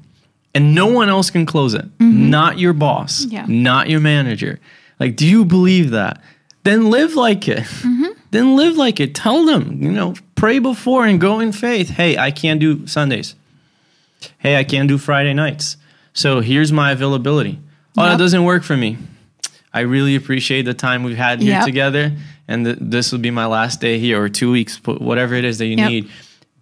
and 0.54 0.74
no 0.74 0.86
one 0.86 1.08
else 1.08 1.30
can 1.30 1.46
close 1.46 1.74
it? 1.74 1.86
Not 2.00 2.58
your 2.58 2.72
boss, 2.72 3.24
Mm-hmm. 3.24 3.34
Yeah. 3.34 3.46
not 3.48 3.88
your 3.88 4.00
manager. 4.00 4.58
Like, 4.98 5.16
do 5.16 5.26
you 5.26 5.44
believe 5.44 5.90
that? 5.90 6.20
Then 6.64 6.90
live 6.90 7.14
like 7.14 7.48
it. 7.48 7.60
Mm-hmm. 7.64 8.06
Then 8.32 8.56
live 8.56 8.76
like 8.76 9.00
it. 9.00 9.14
Tell 9.14 9.44
them, 9.46 9.82
you 9.82 9.90
know, 9.90 10.14
pray 10.34 10.58
before 10.58 11.06
and 11.06 11.20
go 11.20 11.40
in 11.40 11.52
faith. 11.52 11.88
Hey, 11.90 12.18
I 12.18 12.30
can't 12.30 12.60
do 12.60 12.86
Sundays. 12.86 13.34
Hey, 14.38 14.56
I 14.56 14.64
can't 14.64 14.88
do 14.88 14.98
Friday 14.98 15.32
nights. 15.32 15.76
So 16.12 16.40
here's 16.40 16.70
my 16.72 16.90
availability. 16.92 17.58
Oh, 17.96 18.04
that 18.04 18.18
doesn't 18.18 18.44
work 18.44 18.62
for 18.62 18.76
me. 18.76 18.98
I 19.72 19.80
really 19.80 20.14
appreciate 20.16 20.62
the 20.62 20.74
time 20.74 21.02
we've 21.04 21.16
had 21.16 21.40
here 21.40 21.52
Yep. 21.52 21.64
together. 21.64 22.12
And 22.48 22.64
th- 22.66 22.78
this 22.80 23.12
will 23.12 23.20
be 23.20 23.30
my 23.30 23.46
last 23.46 23.80
day 23.80 23.98
here 23.98 24.20
or 24.20 24.28
two 24.28 24.50
weeks, 24.50 24.80
whatever 24.84 25.34
it 25.34 25.44
is 25.44 25.58
that 25.58 25.66
you 25.66 25.76
Yep. 25.76 25.88
need. 25.90 26.08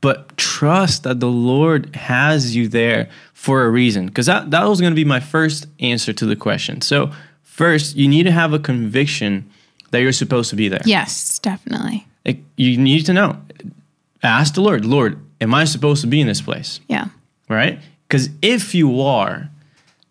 But 0.00 0.36
trust 0.36 1.02
that 1.02 1.20
the 1.20 1.28
Lord 1.28 1.94
has 1.96 2.54
you 2.54 2.68
there 2.68 3.08
for 3.32 3.64
a 3.64 3.70
reason. 3.70 4.06
Because 4.06 4.26
that, 4.26 4.50
that 4.52 4.64
was 4.64 4.80
going 4.80 4.92
to 4.92 4.96
be 4.96 5.04
my 5.04 5.20
first 5.20 5.66
answer 5.80 6.12
to 6.12 6.26
the 6.26 6.36
question. 6.36 6.80
So, 6.82 7.10
first, 7.42 7.96
you 7.96 8.06
need 8.06 8.24
to 8.24 8.30
have 8.30 8.52
a 8.52 8.58
conviction 8.58 9.50
that 9.90 10.00
you're 10.00 10.12
supposed 10.12 10.50
to 10.50 10.56
be 10.56 10.68
there. 10.68 10.82
Yes, 10.84 11.38
definitely. 11.40 12.06
Like, 12.24 12.38
you 12.56 12.76
need 12.76 13.06
to 13.06 13.12
know. 13.12 13.40
Ask 14.22 14.54
the 14.54 14.60
Lord, 14.60 14.84
Lord, 14.84 15.18
am 15.40 15.54
I 15.54 15.64
supposed 15.64 16.00
to 16.02 16.06
be 16.06 16.20
in 16.20 16.26
this 16.26 16.40
place? 16.40 16.80
Yeah. 16.88 17.08
Right? 17.48 17.80
Because 18.06 18.28
if 18.42 18.74
you 18.74 19.00
are, 19.00 19.50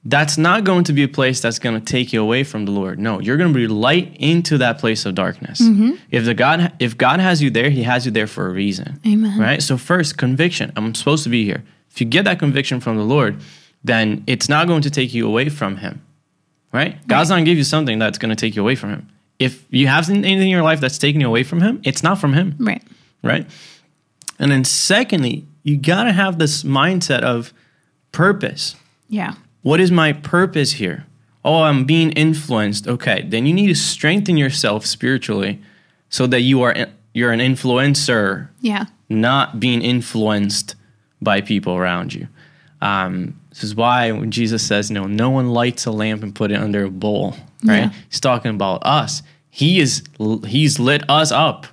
that's 0.09 0.37
not 0.37 0.63
going 0.63 0.85
to 0.85 0.93
be 0.93 1.03
a 1.03 1.07
place 1.07 1.41
that's 1.41 1.59
going 1.59 1.77
to 1.77 1.85
take 1.85 2.13
you 2.13 2.21
away 2.21 2.45
from 2.45 2.63
the 2.63 2.71
Lord. 2.71 2.97
No, 2.97 3.19
you're 3.19 3.35
going 3.35 3.51
to 3.51 3.59
be 3.59 3.67
light 3.67 4.15
into 4.17 4.57
that 4.59 4.79
place 4.79 5.05
of 5.05 5.15
darkness. 5.15 5.59
Mm-hmm. 5.59 5.95
If 6.11 6.23
the 6.23 6.33
God, 6.33 6.71
if 6.79 6.97
God 6.97 7.19
has 7.19 7.41
you 7.41 7.49
there, 7.49 7.69
He 7.69 7.83
has 7.83 8.05
you 8.05 8.11
there 8.13 8.25
for 8.25 8.47
a 8.47 8.51
reason. 8.51 9.01
Amen. 9.05 9.37
Right. 9.37 9.61
So 9.61 9.77
first, 9.77 10.17
conviction. 10.17 10.71
I'm 10.77 10.95
supposed 10.95 11.25
to 11.25 11.29
be 11.29 11.43
here. 11.43 11.61
If 11.91 11.99
you 11.99 12.07
get 12.07 12.23
that 12.23 12.39
conviction 12.39 12.79
from 12.79 12.95
the 12.95 13.03
Lord, 13.03 13.41
then 13.83 14.23
it's 14.27 14.47
not 14.47 14.67
going 14.67 14.81
to 14.83 14.89
take 14.89 15.13
you 15.13 15.27
away 15.27 15.49
from 15.49 15.75
Him. 15.77 16.01
Right? 16.71 17.05
God's 17.07 17.29
not 17.29 17.35
going 17.35 17.45
to 17.45 17.51
give 17.51 17.57
you 17.57 17.65
something 17.65 17.99
that's 17.99 18.17
going 18.17 18.29
to 18.29 18.35
take 18.35 18.55
you 18.55 18.61
away 18.61 18.75
from 18.75 18.91
Him. 18.91 19.09
If 19.39 19.65
you 19.71 19.87
have 19.87 20.09
anything 20.09 20.39
in 20.39 20.47
your 20.47 20.63
life 20.63 20.79
that's 20.79 20.97
taking 20.97 21.19
you 21.19 21.27
away 21.27 21.43
from 21.43 21.59
Him, 21.59 21.81
it's 21.83 22.01
not 22.01 22.17
from 22.17 22.31
Him 22.33 22.55
Right. 22.59 22.81
right? 23.23 23.45
And 24.39 24.51
then 24.51 24.63
secondly, 24.63 25.45
you 25.63 25.75
got 25.75 26.05
to 26.05 26.13
have 26.13 26.39
this 26.39 26.63
mindset 26.63 27.23
of 27.23 27.51
purpose. 28.13 28.75
Yeah. 29.09 29.33
What 29.67 29.81
is 29.81 29.91
my 29.91 30.13
purpose 30.13 30.73
here? 30.73 31.05
Oh, 31.43 31.63
I'm 31.63 31.83
being 31.83 32.11
influenced. 32.11 32.87
Okay, 32.87 33.25
then 33.27 33.45
you 33.45 33.53
need 33.53 33.67
to 33.67 33.75
strengthen 33.75 34.37
yourself 34.37 34.85
spiritually 34.85 35.59
so 36.09 36.25
that 36.27 36.41
you 36.41 36.61
are 36.61 36.73
you're 37.13 37.31
an 37.31 37.41
influencer, 37.41 38.47
Yeah. 38.61 38.85
not 39.09 39.59
being 39.59 39.81
influenced 39.81 40.75
by 41.21 41.41
people 41.41 41.75
around 41.75 42.13
you. 42.13 42.29
Um, 42.81 43.35
this 43.49 43.61
is 43.63 43.75
why 43.75 44.11
when 44.11 44.31
Jesus 44.31 44.63
says, 44.63 44.89
"You 44.89 44.93
know, 44.93 45.07
no 45.07 45.29
one 45.31 45.49
lights 45.49 45.85
a 45.85 45.91
lamp 45.91 46.23
and 46.23 46.33
put 46.33 46.49
it 46.51 46.61
under 46.61 46.85
a 46.85 46.89
bowl." 46.89 47.35
Right? 47.61 47.77
Yeah. 47.77 47.89
He's 48.09 48.21
talking 48.21 48.51
about 48.51 48.85
us. 48.85 49.21
He 49.49 49.79
is 49.81 50.01
he's 50.45 50.79
lit 50.79 51.03
us 51.09 51.31
up 51.31 51.67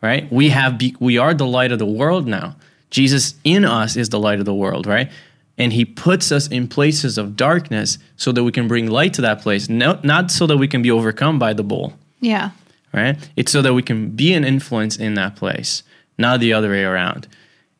right? 0.00 0.30
We 0.32 0.50
have 0.50 0.78
be, 0.78 0.94
we 1.00 1.18
are 1.18 1.34
the 1.34 1.46
light 1.46 1.72
of 1.72 1.78
the 1.78 1.86
world 1.86 2.26
now. 2.26 2.56
Jesus 2.90 3.34
in 3.44 3.64
us 3.64 3.96
is 3.96 4.08
the 4.08 4.18
light 4.18 4.38
of 4.38 4.44
the 4.44 4.54
world, 4.54 4.86
right? 4.86 5.10
And 5.58 5.72
he 5.72 5.84
puts 5.84 6.30
us 6.30 6.46
in 6.46 6.68
places 6.68 7.18
of 7.18 7.36
darkness 7.36 7.98
so 8.16 8.30
that 8.32 8.44
we 8.44 8.52
can 8.52 8.68
bring 8.68 8.86
light 8.88 9.12
to 9.14 9.22
that 9.22 9.42
place, 9.42 9.68
no, 9.68 9.98
not 10.04 10.30
so 10.30 10.46
that 10.46 10.56
we 10.56 10.68
can 10.68 10.82
be 10.82 10.90
overcome 10.90 11.38
by 11.38 11.52
the 11.52 11.64
bull 11.64 11.94
Yeah. 12.20 12.50
right? 12.92 13.16
It's 13.36 13.50
so 13.52 13.60
that 13.62 13.74
we 13.74 13.82
can 13.82 14.10
be 14.10 14.32
an 14.34 14.44
influence 14.44 14.96
in 14.96 15.14
that 15.14 15.34
place, 15.36 15.82
not 16.16 16.38
the 16.40 16.52
other 16.52 16.70
way 16.70 16.84
around. 16.84 17.26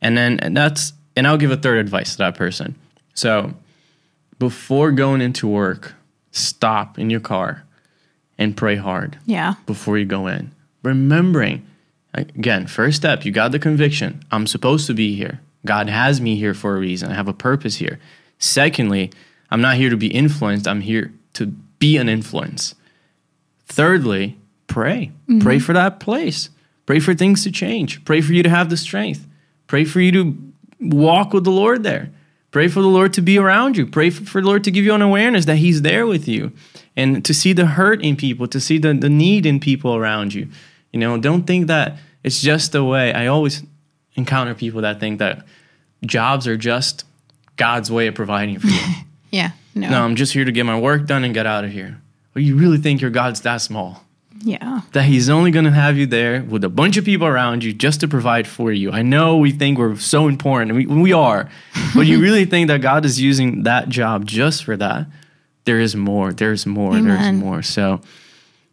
And 0.03 0.17
then 0.19 0.39
and 0.41 0.57
that's 0.57 0.93
and 1.17 1.27
I'll 1.27 1.39
give 1.39 1.51
a 1.53 1.57
third 1.57 1.79
advice 1.79 2.13
to 2.13 2.19
that 2.19 2.35
person. 2.37 2.75
So 3.15 3.55
before 4.39 4.93
going 4.93 5.21
into 5.21 5.49
work, 5.49 5.95
stop 6.33 6.99
in 6.99 7.11
your 7.11 7.21
car 7.21 7.65
and 8.39 8.57
pray 8.57 8.77
hard 8.77 9.19
Yeah. 9.27 9.55
before 9.67 9.99
you 9.99 10.05
go 10.05 10.27
in. 10.29 10.53
Remembering, 10.85 11.67
again, 12.15 12.67
first 12.67 12.97
step, 12.99 13.25
you 13.25 13.33
got 13.33 13.51
the 13.53 13.59
conviction. 13.59 14.23
I'm 14.31 14.47
supposed 14.47 14.87
to 14.87 14.95
be 14.95 15.15
here. 15.17 15.41
God 15.69 15.91
has 15.91 16.19
me 16.19 16.37
here 16.37 16.55
for 16.55 16.75
a 16.75 16.81
reason. 16.81 17.11
I 17.11 17.15
have 17.15 17.29
a 17.29 17.35
purpose 17.35 17.77
here. 17.77 18.01
Secondly, 18.39 19.13
I'm 19.51 19.61
not 19.61 19.77
here 19.77 19.91
to 19.91 19.99
be 19.99 20.07
influenced. 20.07 20.67
I'm 20.67 20.81
here 20.81 21.13
to 21.35 21.49
be 21.79 21.99
an 21.99 22.09
influence. 22.09 22.75
Thirdly, 23.67 24.39
pray. 24.67 25.13
Mm-hmm. 25.29 25.41
Pray 25.41 25.59
for 25.59 25.75
that 25.75 26.01
place. 26.01 26.49
Pray 26.87 27.01
for 27.01 27.15
things 27.15 27.45
to 27.45 27.53
change. 27.53 28.03
Pray 28.07 28.23
for 28.23 28.33
you 28.33 28.43
to 28.43 28.49
have 28.49 28.71
the 28.71 28.79
strength. 28.79 29.27
Pray 29.67 29.85
for 29.85 30.01
you 30.01 30.11
to 30.13 30.53
walk 30.81 31.35
with 31.35 31.45
the 31.45 31.51
Lord 31.51 31.83
there. 31.83 32.09
Pray 32.51 32.69
for 32.69 32.81
the 32.81 32.89
Lord 32.89 33.13
to 33.13 33.21
be 33.21 33.39
around 33.39 33.77
you. 33.77 33.87
Pray 33.87 34.09
for, 34.09 34.41
the 34.41 34.47
Lord 34.47 34.65
to 34.65 34.71
give 34.71 34.87
you 34.87 34.95
an 34.95 35.03
awareness 35.03 35.45
that 35.45 35.57
He's 35.57 35.83
there 35.83 36.07
with 36.07 36.27
you 36.27 36.51
and 36.97 37.23
to 37.27 37.35
see 37.35 37.53
the 37.53 37.67
hurt 37.67 38.03
in 38.03 38.17
people, 38.17 38.49
to 38.49 38.59
see 38.59 38.79
the, 38.79 38.95
the 38.95 39.11
need 39.11 39.45
in 39.45 39.61
people 39.61 39.95
around 39.95 40.33
you. 40.33 40.49
You 40.95 41.01
know, 41.01 41.19
don't 41.19 41.47
think 41.47 41.67
that 41.67 41.99
it's 42.25 42.41
just 42.41 42.75
a 42.75 42.83
way. 42.83 43.13
I 43.13 43.27
always 43.27 43.65
encounter 44.15 44.55
people 44.55 44.81
that 44.81 44.99
think 44.99 45.19
that 45.19 45.45
jobs 46.05 46.47
are 46.47 46.57
just 46.57 47.05
God's 47.57 47.91
way 47.91 48.07
of 48.07 48.15
providing 48.15 48.59
for 48.59 48.69
you. 48.69 48.81
Yeah. 49.31 49.51
No. 49.75 49.91
no, 49.91 50.03
I'm 50.05 50.17
just 50.17 50.33
here 50.33 50.47
to 50.47 50.53
get 50.53 50.65
my 50.65 50.81
work 50.81 51.05
done 51.05 51.23
and 51.23 51.35
get 51.35 51.45
out 51.45 51.63
of 51.63 51.71
here. 51.71 52.01
Or 52.35 52.41
you 52.41 52.57
really 52.57 52.79
think 52.79 53.03
your 53.03 53.11
God's 53.11 53.43
that 53.43 53.59
small? 53.59 54.03
Yeah. 54.43 54.81
that 54.93 55.05
he's 55.05 55.29
only 55.29 55.51
going 55.51 55.67
to 55.67 55.71
have 55.71 55.99
you 55.99 56.07
there 56.07 56.43
with 56.43 56.65
a 56.65 56.71
bunch 56.71 56.97
of 56.97 57.05
people 57.05 57.27
around 57.27 57.63
you 57.63 57.75
just 57.75 58.01
to 58.01 58.09
provide 58.09 58.47
for 58.49 58.73
you. 58.73 58.91
I 58.91 59.03
know 59.03 59.37
we 59.37 59.51
think 59.51 59.77
we're 59.77 59.97
so 59.97 60.29
important, 60.29 60.71
and 60.71 60.79
we, 60.79 60.87
we 61.03 61.13
are, 61.13 61.51
but 61.95 62.07
you 62.07 62.21
really 62.23 62.47
think 62.47 62.69
that 62.69 62.81
God 62.81 63.05
is 63.05 63.21
using 63.21 63.65
that 63.65 63.91
job 63.91 64.25
just 64.25 64.65
for 64.65 64.77
that? 64.79 65.07
There 65.67 65.79
is 65.79 65.95
more. 65.95 66.33
There's 66.33 66.65
more. 66.65 66.99
There's 66.99 67.33
more. 67.35 67.61
So 67.63 68.01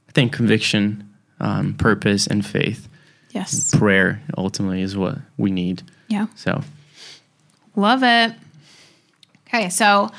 I 0.08 0.12
think 0.14 0.32
conviction, 0.32 1.14
um, 1.42 1.74
purpose, 1.74 2.28
and 2.28 2.46
faith, 2.46 2.88
Yes. 3.32 3.76
prayer 3.76 4.22
ultimately 4.38 4.82
is 4.82 4.96
what 4.96 5.18
we 5.36 5.52
need. 5.52 5.84
Yeah. 6.08 6.28
So 6.36 6.64
Love 7.76 8.04
it. 8.04 8.34
Okay, 9.48 9.70
so 9.70 10.10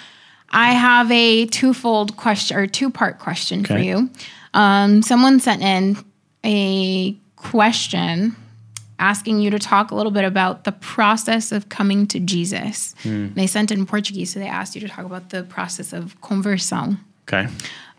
I 0.50 0.72
have 0.72 1.10
a 1.10 1.46
twofold 1.46 2.16
question 2.16 2.56
or 2.56 2.66
two 2.66 2.90
part 2.90 3.18
question 3.18 3.64
for 3.64 3.78
you. 3.78 4.10
Um, 4.54 5.02
someone 5.02 5.40
sent 5.40 5.62
in 5.62 5.96
a 6.44 7.16
question 7.36 8.36
asking 8.98 9.40
you 9.40 9.50
to 9.50 9.58
talk 9.58 9.90
a 9.90 9.94
little 9.94 10.12
bit 10.12 10.24
about 10.24 10.64
the 10.64 10.72
process 10.72 11.52
of 11.52 11.68
coming 11.68 12.06
to 12.06 12.18
Jesus. 12.20 12.94
They 13.04 13.46
sent 13.46 13.70
it 13.70 13.78
in 13.78 13.84
Portuguese, 13.84 14.32
so 14.32 14.38
they 14.38 14.46
asked 14.48 14.74
you 14.74 14.80
to 14.80 14.88
talk 14.88 15.04
about 15.04 15.30
the 15.30 15.42
process 15.42 15.92
of 15.92 16.18
conversão. 16.22 16.98
okay, 17.28 17.46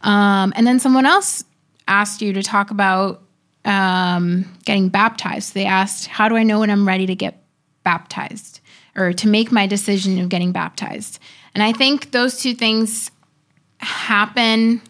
Um, 0.02 0.54
and 0.56 0.66
then 0.66 0.80
someone 0.80 1.06
else 1.06 1.44
asked 1.88 2.22
you 2.22 2.34
to 2.34 2.42
talk 2.42 2.72
about 2.72 3.22
um, 3.66 4.46
getting 4.66 4.90
baptized. 4.90 5.54
They 5.54 5.66
asked, 5.66 6.08
How 6.08 6.30
do 6.30 6.36
I 6.36 6.44
know 6.44 6.60
when 6.62 6.70
I'm 6.72 6.88
ready 6.88 7.06
to 7.06 7.16
get 7.16 7.44
baptized 7.84 8.57
or 8.98 9.14
to 9.14 9.28
make 9.28 9.52
my 9.52 9.68
decision 9.68 10.20
of 10.20 10.28
getting 10.30 10.52
baptized? 10.52 11.20
And 11.54 11.64
I 11.64 11.72
think 11.72 12.12
those 12.12 12.40
two 12.42 12.54
things 12.54 13.12
happen 13.80 14.82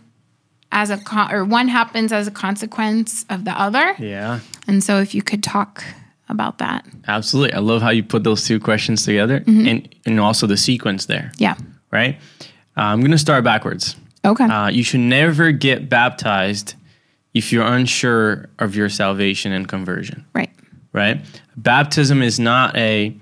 as 0.72 0.90
a 0.90 0.98
con- 0.98 1.32
or 1.34 1.46
one 1.46 1.68
happens 1.68 2.12
as 2.12 2.28
a 2.28 2.32
consequence 2.32 3.26
of 3.30 3.46
the 3.46 3.52
other. 3.52 3.96
yeah, 4.00 4.40
And 4.68 4.84
so 4.84 5.00
if 5.00 5.14
you 5.16 5.22
could 5.22 5.44
talk 5.44 5.84
about 6.30 6.58
that. 6.58 6.86
absolutely. 7.08 7.54
I 7.54 7.60
love 7.60 7.82
how 7.82 7.90
you 7.90 8.04
put 8.04 8.24
those 8.26 8.46
two 8.46 8.60
questions 8.60 9.06
together, 9.06 9.44
and 9.48 9.88
and 10.06 10.20
also 10.20 10.46
the 10.46 10.58
sequence 10.58 11.06
there. 11.06 11.32
Yeah. 11.38 11.56
Right. 11.90 12.20
Uh, 12.76 12.82
I'm 12.82 13.00
going 13.00 13.12
to 13.12 13.18
start 13.18 13.46
backwards. 13.46 13.96
Okay. 14.26 14.44
Uh, 14.44 14.68
you 14.68 14.84
should 14.84 15.00
never 15.00 15.54
get 15.54 15.88
baptized 15.90 16.76
if 17.34 17.54
you're 17.54 17.66
unsure 17.66 18.50
of 18.60 18.76
your 18.76 18.90
salvation 18.90 19.54
and 19.54 19.68
conversion. 19.70 20.26
right. 20.34 20.50
Right? 20.92 21.22
Baptism 21.56 22.22
is 22.22 22.40
not 22.40 22.76
a 22.76 23.16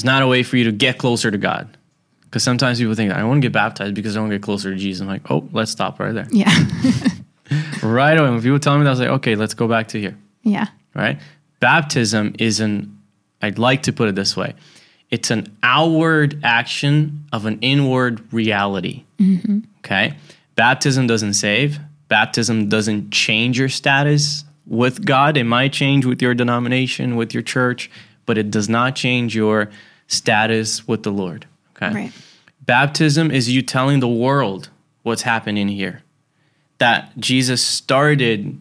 is 0.00 0.04
not 0.04 0.22
a 0.22 0.26
way 0.26 0.42
for 0.42 0.56
you 0.56 0.64
to 0.64 0.72
get 0.72 0.98
closer 0.98 1.30
to 1.30 1.38
God. 1.38 1.76
Because 2.22 2.42
sometimes 2.42 2.78
people 2.78 2.94
think 2.94 3.12
I 3.12 3.24
want 3.24 3.42
to 3.42 3.46
get 3.46 3.52
baptized 3.52 3.94
because 3.94 4.16
I 4.16 4.20
want 4.20 4.30
to 4.30 4.38
get 4.38 4.42
closer 4.42 4.70
to 4.70 4.76
Jesus. 4.76 5.00
I'm 5.02 5.08
like, 5.08 5.30
oh, 5.30 5.48
let's 5.52 5.70
stop 5.70 5.98
right 6.00 6.12
there. 6.12 6.28
Yeah. 6.30 6.52
Right 7.82 8.16
away. 8.16 8.30
When 8.30 8.40
people 8.40 8.60
tell 8.60 8.76
me 8.78 8.84
that, 8.84 8.90
I 8.90 8.92
was 8.92 9.00
like, 9.00 9.08
okay, 9.08 9.34
let's 9.34 9.54
go 9.54 9.66
back 9.66 9.88
to 9.88 10.00
here. 10.00 10.16
yeah. 10.42 10.66
Right? 10.94 11.18
Baptism 11.58 12.36
is 12.38 12.60
an 12.60 12.96
I'd 13.42 13.58
like 13.58 13.82
to 13.84 13.92
put 13.92 14.08
it 14.08 14.14
this 14.14 14.36
way. 14.36 14.54
It's 15.10 15.30
an 15.30 15.56
outward 15.62 16.38
action 16.44 17.24
of 17.32 17.46
an 17.46 17.58
inward 17.60 18.32
reality. 18.32 19.02
Mm-hmm. 19.18 19.60
Okay. 19.78 20.14
Baptism 20.54 21.08
doesn't 21.08 21.34
save. 21.34 21.80
Baptism 22.08 22.68
doesn't 22.68 23.10
change 23.10 23.58
your 23.58 23.68
status 23.68 24.44
with 24.66 25.04
God. 25.04 25.36
It 25.36 25.44
might 25.44 25.72
change 25.72 26.06
with 26.06 26.22
your 26.22 26.34
denomination, 26.34 27.16
with 27.16 27.34
your 27.34 27.42
church, 27.42 27.90
but 28.26 28.38
it 28.38 28.50
does 28.52 28.68
not 28.68 28.94
change 28.94 29.34
your 29.34 29.70
status 30.10 30.86
with 30.86 31.02
the 31.02 31.10
Lord. 31.10 31.46
Okay. 31.76 31.94
Right. 31.94 32.12
Baptism 32.66 33.30
is 33.30 33.48
you 33.48 33.62
telling 33.62 34.00
the 34.00 34.08
world 34.08 34.68
what's 35.02 35.22
happening 35.22 35.68
here. 35.68 36.02
That 36.78 37.16
Jesus 37.18 37.62
started 37.62 38.58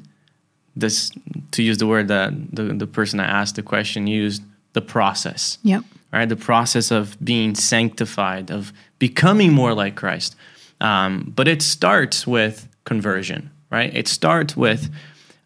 this, 0.75 1.11
to 1.51 1.63
use 1.63 1.77
the 1.77 1.87
word 1.87 2.07
that 2.07 2.33
the, 2.51 2.63
the 2.63 2.87
person 2.87 3.17
that 3.17 3.29
asked 3.29 3.55
the 3.55 3.63
question 3.63 4.07
used, 4.07 4.43
the 4.73 4.81
process 4.81 5.57
Yep. 5.63 5.83
right? 6.13 6.29
The 6.29 6.35
process 6.35 6.91
of 6.91 7.17
being 7.23 7.55
sanctified, 7.55 8.51
of 8.51 8.71
becoming 8.99 9.51
more 9.51 9.73
like 9.73 9.95
Christ. 9.95 10.35
Um, 10.79 11.33
but 11.35 11.47
it 11.47 11.61
starts 11.61 12.25
with 12.27 12.67
conversion, 12.85 13.51
right? 13.71 13.93
It 13.95 14.07
starts 14.07 14.55
with 14.55 14.89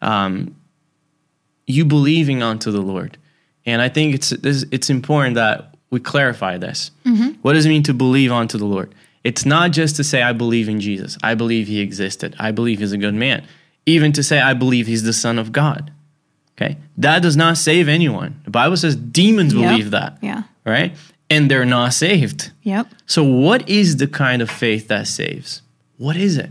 um, 0.01 0.55
you 1.65 1.85
believing 1.85 2.43
onto 2.43 2.71
the 2.71 2.81
Lord. 2.81 3.17
And 3.65 3.81
I 3.81 3.89
think 3.89 4.13
it's 4.13 4.31
it's 4.33 4.89
important 4.89 5.35
that 5.35 5.72
we 5.93 5.99
clarify 5.99 6.57
this. 6.57 6.89
Mm-hmm. 7.05 7.39
What 7.43 7.53
does 7.53 7.65
it 7.65 7.69
mean 7.69 7.83
to 7.83 7.93
believe 7.93 8.31
onto 8.31 8.57
the 8.57 8.65
Lord? 8.65 8.93
It's 9.23 9.45
not 9.45 9.71
just 9.71 9.95
to 9.97 10.03
say, 10.03 10.21
I 10.23 10.33
believe 10.33 10.67
in 10.67 10.79
Jesus. 10.81 11.17
I 11.23 11.35
believe 11.35 11.67
he 11.67 11.79
existed. 11.79 12.35
I 12.39 12.51
believe 12.51 12.79
he's 12.79 12.91
a 12.91 12.97
good 12.97 13.13
man. 13.13 13.45
Even 13.85 14.11
to 14.13 14.23
say, 14.23 14.41
I 14.41 14.53
believe 14.55 14.87
he's 14.87 15.03
the 15.03 15.13
Son 15.13 15.37
of 15.39 15.51
God. 15.51 15.91
Okay. 16.57 16.77
That 16.97 17.21
does 17.21 17.37
not 17.37 17.57
save 17.57 17.87
anyone. 17.87 18.41
The 18.43 18.49
Bible 18.51 18.75
says 18.75 18.95
demons 18.95 19.53
Yep. 19.53 19.69
believe 19.69 19.91
that. 19.91 20.17
Yeah. 20.21 20.43
Right. 20.65 20.95
And 21.29 21.49
they're 21.49 21.63
not 21.65 21.93
saved. 21.93 22.51
Yep. 22.63 22.87
So, 23.05 23.23
what 23.23 23.69
is 23.69 23.97
the 23.97 24.07
kind 24.07 24.41
of 24.41 24.49
faith 24.49 24.87
that 24.89 25.07
saves? 25.07 25.61
What 25.97 26.15
is 26.17 26.37
it? 26.37 26.49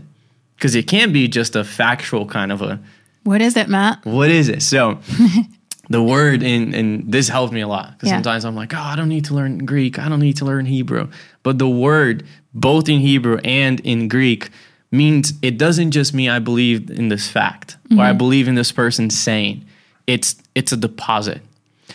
Because 0.55 0.73
it 0.75 0.87
can't 0.87 1.11
be 1.13 1.27
just 1.27 1.55
a 1.55 1.63
factual 1.63 2.25
kind 2.25 2.51
of 2.51 2.61
a 2.61 2.79
What 3.23 3.41
is 3.41 3.55
it, 3.57 3.67
Matt? 3.69 4.05
what 4.05 4.29
is 4.29 4.47
it? 4.49 4.61
So 4.61 4.99
the 5.93 6.01
word 6.03 6.43
in 6.43 6.73
and 6.73 7.11
this 7.11 7.29
helped 7.29 7.53
me 7.53 7.61
a 7.61 7.67
lot 7.67 7.91
because 7.93 8.09
Yeah. 8.09 8.15
sometimes 8.17 8.43
I'm 8.45 8.55
like, 8.55 8.73
oh, 8.73 8.79
I 8.91 8.95
don't 8.95 9.09
need 9.09 9.25
to 9.25 9.33
learn 9.33 9.59
Greek. 9.65 9.97
I 9.99 10.09
don't 10.09 10.19
need 10.19 10.37
to 10.37 10.45
learn 10.45 10.65
Hebrew. 10.65 11.07
But 11.43 11.57
the 11.59 11.69
word, 11.69 12.25
both 12.53 12.89
in 12.89 12.99
Hebrew 12.99 13.37
and 13.43 13.79
in 13.81 14.07
Greek, 14.07 14.49
means 14.91 15.33
it 15.41 15.57
doesn't 15.57 15.91
just 15.91 16.13
mean 16.13 16.29
I 16.29 16.39
believe 16.39 16.89
in 16.89 17.09
this 17.09 17.27
fact 17.29 17.77
or 17.91 17.95
Mm-hmm. 17.95 17.99
I 18.01 18.13
believe 18.13 18.47
in 18.47 18.55
this 18.55 18.71
person 18.71 19.09
saying. 19.09 19.65
It's 20.05 20.35
it's 20.53 20.71
a 20.73 20.77
deposit. 20.77 21.41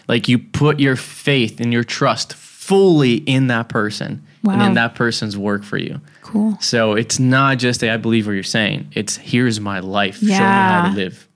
Like 0.09 0.29
you 0.29 0.39
put 0.39 0.81
your 0.81 0.97
faith 0.97 1.61
and 1.61 1.73
your 1.73 1.85
trust 1.85 2.33
fully 2.35 3.17
in 3.17 3.49
that 3.49 3.69
person 3.69 4.23
and 4.45 4.63
in 4.63 4.75
that 4.75 4.95
person's 4.95 5.37
work 5.37 5.63
for 5.65 5.77
you. 5.77 6.01
Cool. 6.23 6.57
So 6.61 6.95
it's 6.95 7.19
not 7.19 7.59
just 7.59 7.83
a 7.83 7.91
I 7.91 7.97
believe 7.99 8.27
what 8.27 8.33
you're 8.33 8.43
saying. 8.59 8.91
It's 8.95 9.17
here's 9.17 9.61
my 9.61 9.81
life. 9.81 10.19
Show 10.21 10.27
me 10.27 10.33
how 10.35 10.89
to 10.91 10.97
live. 10.97 11.29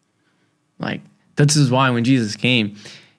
Like 0.79 1.01
this 1.49 1.57
is 1.57 1.71
why 1.71 1.91
when 1.91 2.05
Jesus 2.05 2.37
came, 2.37 2.77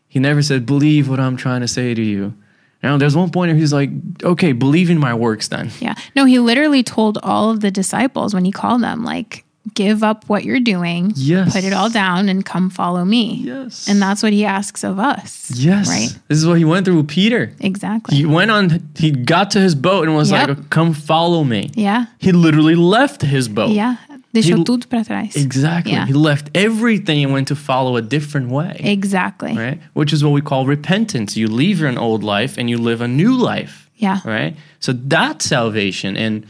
he 0.07 0.19
never 0.19 0.41
said, 0.41 0.65
Believe 0.65 1.09
what 1.09 1.19
I'm 1.19 1.37
trying 1.37 1.61
to 1.61 1.67
say 1.67 1.93
to 1.93 2.01
you. 2.01 2.33
Now 2.81 2.97
there's 2.97 3.15
one 3.15 3.29
point 3.31 3.49
where 3.51 3.57
he's 3.59 3.73
like, 3.73 3.89
Okay, 4.23 4.51
believe 4.51 4.89
in 4.89 4.99
my 4.99 5.13
works 5.13 5.47
then. 5.47 5.71
Yeah. 5.79 5.95
No, 6.15 6.25
he 6.25 6.39
literally 6.39 6.83
told 6.83 7.17
all 7.23 7.49
of 7.49 7.61
the 7.61 7.71
disciples 7.71 8.33
when 8.33 8.45
he 8.45 8.51
called 8.51 8.81
them, 8.83 9.03
like, 9.03 9.45
give 9.75 10.03
up 10.03 10.25
what 10.27 10.43
you're 10.43 10.59
doing, 10.59 11.13
Yes. 11.15 11.53
put 11.53 11.63
it 11.63 11.71
all 11.71 11.89
down, 11.89 12.27
and 12.27 12.45
come 12.45 12.69
follow 12.69 13.05
me. 13.05 13.35
Yes. 13.45 13.87
And 13.87 14.01
that's 14.01 14.21
what 14.21 14.33
he 14.33 14.43
asks 14.43 14.83
of 14.83 14.99
us. 14.99 15.51
Yes. 15.55 15.87
Right? 15.87 16.09
This 16.27 16.37
is 16.37 16.45
what 16.45 16.57
he 16.57 16.65
went 16.65 16.85
through 16.85 16.97
with 16.97 17.07
Peter. 17.07 17.53
Exactly. 17.61 18.17
He 18.17 18.25
went 18.25 18.51
on 18.51 18.85
he 18.97 19.11
got 19.11 19.51
to 19.51 19.59
his 19.61 19.73
boat 19.73 20.05
and 20.07 20.15
was 20.17 20.31
Yep. 20.31 20.47
like, 20.49 20.69
Come 20.69 20.93
follow 20.93 21.45
me. 21.45 21.71
yeah. 21.75 22.07
He 22.19 22.33
literally 22.33 22.75
left 22.75 23.21
his 23.21 23.47
boat. 23.47 23.71
Yeah. 23.71 23.95
Deixou 24.33 24.57
He- 24.57 24.63
tudo 24.63 24.87
para 24.87 25.03
trás. 25.03 25.35
Exactly. 25.35 25.93
Yeah. 25.93 26.07
He 26.07 26.13
left 26.13 26.49
everything 26.55 27.23
and 27.23 27.31
went 27.31 27.47
to 27.49 27.55
follow 27.55 27.95
a 27.97 28.01
different 28.01 28.49
way. 28.49 28.77
Exactly. 28.79 29.55
right? 29.55 29.79
Which 29.93 30.11
is 30.11 30.23
what 30.23 30.31
we 30.31 30.41
call 30.41 30.65
repentance. 30.65 31.37
You 31.37 31.47
leave 31.47 31.79
your 31.79 31.97
old 31.99 32.23
life 32.23 32.57
and 32.57 32.67
you 32.69 32.77
live 32.79 32.99
a 33.01 33.07
new 33.07 33.35
life, 33.35 33.89
Yeah. 33.97 34.19
right? 34.25 34.55
So 34.79 34.91
that's 34.93 35.45
salvation. 35.45 36.17
And 36.17 36.45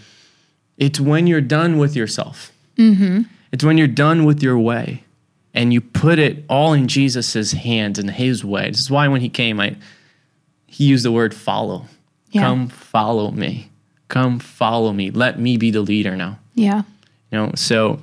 it's 0.78 1.00
when 1.00 1.28
you're 1.28 1.42
done 1.42 1.78
with 1.78 1.94
yourself, 1.96 2.52
mm-hmm. 2.78 3.24
it's 3.52 3.64
when 3.66 3.78
you're 3.78 3.88
done 3.88 4.24
with 4.24 4.42
your 4.42 4.58
way 4.58 5.04
and 5.54 5.74
you 5.74 5.82
put 5.82 6.20
it 6.20 6.46
all 6.50 6.74
in 6.74 6.88
Jesus' 6.88 7.52
hands 7.52 8.00
and 8.00 8.10
his 8.10 8.46
way. 8.46 8.70
This 8.70 8.80
is 8.80 8.90
why 8.90 9.08
when 9.10 9.20
he 9.22 9.30
came, 9.30 9.60
I, 9.60 9.76
he 10.68 10.86
used 10.86 11.04
the 11.04 11.12
word 11.12 11.34
follow. 11.34 11.86
Yeah. 12.32 12.44
Come 12.44 12.70
follow 12.70 13.30
me. 13.32 13.70
Come 14.08 14.40
follow 14.40 14.94
me. 14.94 15.12
Let 15.12 15.38
me 15.40 15.58
be 15.58 15.70
the 15.70 15.82
leader 15.82 16.16
now. 16.16 16.40
Yeah. 16.56 16.84
You 17.34 17.40
know, 17.40 17.52
so 17.56 18.00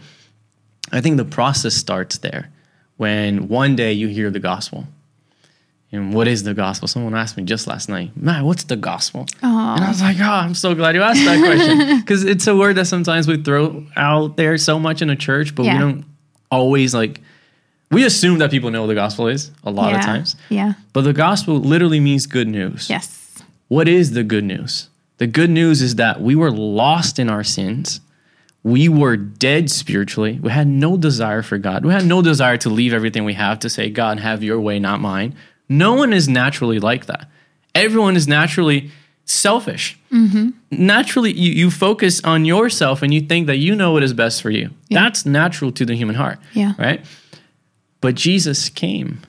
I 0.91 1.01
think 1.01 1.17
the 1.17 1.25
process 1.25 1.75
starts 1.75 2.19
there 2.19 2.51
when 2.97 3.47
one 3.47 3.77
day 3.77 3.93
you 3.93 4.09
hear 4.09 4.29
the 4.29 4.41
gospel. 4.41 4.89
And 5.93 6.13
what 6.13 6.27
is 6.27 6.43
the 6.43 6.53
gospel? 6.53 6.89
Someone 6.89 7.15
asked 7.15 7.37
me 7.37 7.45
just 7.45 7.69
last 7.69 7.89
night, 7.89 8.11
Matt, 8.17 8.45
what's 8.45 8.65
the 8.65 8.77
gospel? 8.77 9.27
And 9.41 9.85
I 9.85 9.89
was 9.89 10.03
like, 10.03 10.17
oh, 10.21 10.25
I'm 10.25 10.55
so 10.55 10.75
glad 10.75 10.97
you 10.97 11.03
asked 11.03 11.25
that 11.25 11.39
question. 11.45 12.01
Because 12.01 12.25
it's 12.25 12.47
a 12.49 12.57
word 12.57 12.77
that 12.77 12.87
sometimes 12.87 13.29
we 13.29 13.41
throw 13.41 13.87
out 13.97 14.37
there 14.37 14.59
so 14.59 14.81
much 14.81 15.01
in 15.01 15.11
a 15.11 15.17
church, 15.17 15.55
but 15.55 15.65
Yeah. 15.65 15.75
we 15.75 15.79
don't 15.79 16.05
always 16.51 16.93
like, 16.93 17.21
we 17.93 18.05
assume 18.05 18.39
that 18.39 18.51
people 18.51 18.71
know 18.73 18.83
what 18.83 18.89
the 18.89 18.95
gospel 18.95 19.29
is 19.29 19.53
a 19.63 19.71
lot 19.71 19.93
yeah. 19.93 19.99
of 19.99 20.05
times. 20.05 20.37
Yeah. 20.49 20.73
But 20.93 21.03
the 21.03 21.13
gospel 21.13 21.59
literally 21.61 22.01
means 22.01 22.27
good 22.27 22.49
news. 22.49 22.91
Yes. 22.91 23.43
What 23.69 23.87
is 23.89 24.13
the 24.13 24.25
good 24.25 24.45
news? 24.45 24.89
The 25.19 25.29
good 25.29 25.51
news 25.51 25.83
is 25.83 25.95
that 25.97 26.21
we 26.21 26.35
were 26.35 26.51
lost 26.51 27.21
in 27.21 27.31
our 27.31 27.45
sins. 27.45 28.01
We 28.63 28.89
were 28.89 29.17
dead 29.17 29.71
spiritually. 29.71 30.39
We 30.43 30.51
had 30.51 30.67
no 30.67 30.97
desire 30.97 31.43
for 31.43 31.57
God. 31.57 31.85
We 31.85 31.93
had 31.93 32.05
no 32.05 32.21
desire 32.21 32.59
to 32.59 32.69
leave 32.69 32.93
everything 32.93 33.25
we 33.25 33.35
have 33.35 33.59
to 33.61 33.71
say, 33.71 33.89
God, 33.89 34.21
have 34.21 34.43
your 34.43 34.61
way, 34.61 34.79
not 34.79 35.01
mine. 35.01 35.35
No 35.69 35.95
one 35.95 36.13
is 36.13 36.29
naturally 36.29 36.79
like 36.79 37.07
that. 37.07 37.31
Everyone 37.75 38.17
is 38.17 38.29
naturally 38.29 38.91
selfish. 39.25 39.99
Mm-hmm. 40.13 40.51
Naturally, 40.71 41.33
you, 41.33 41.53
you 41.53 41.71
focus 41.71 42.23
on 42.25 42.45
yourself 42.45 43.03
and 43.03 43.15
you 43.15 43.21
think 43.21 43.47
that 43.47 43.57
you 43.57 43.75
know 43.75 43.93
what 43.93 44.03
is 44.03 44.13
best 44.13 44.43
for 44.43 44.51
you. 44.51 44.71
That's 44.91 45.25
natural 45.25 45.73
to 45.73 45.87
the 45.87 45.95
human 45.95 46.17
heart. 46.17 46.39
Yeah. 46.53 46.75
Right? 46.79 47.05
But 48.01 48.15
Jesus 48.15 48.69
came 48.69 49.21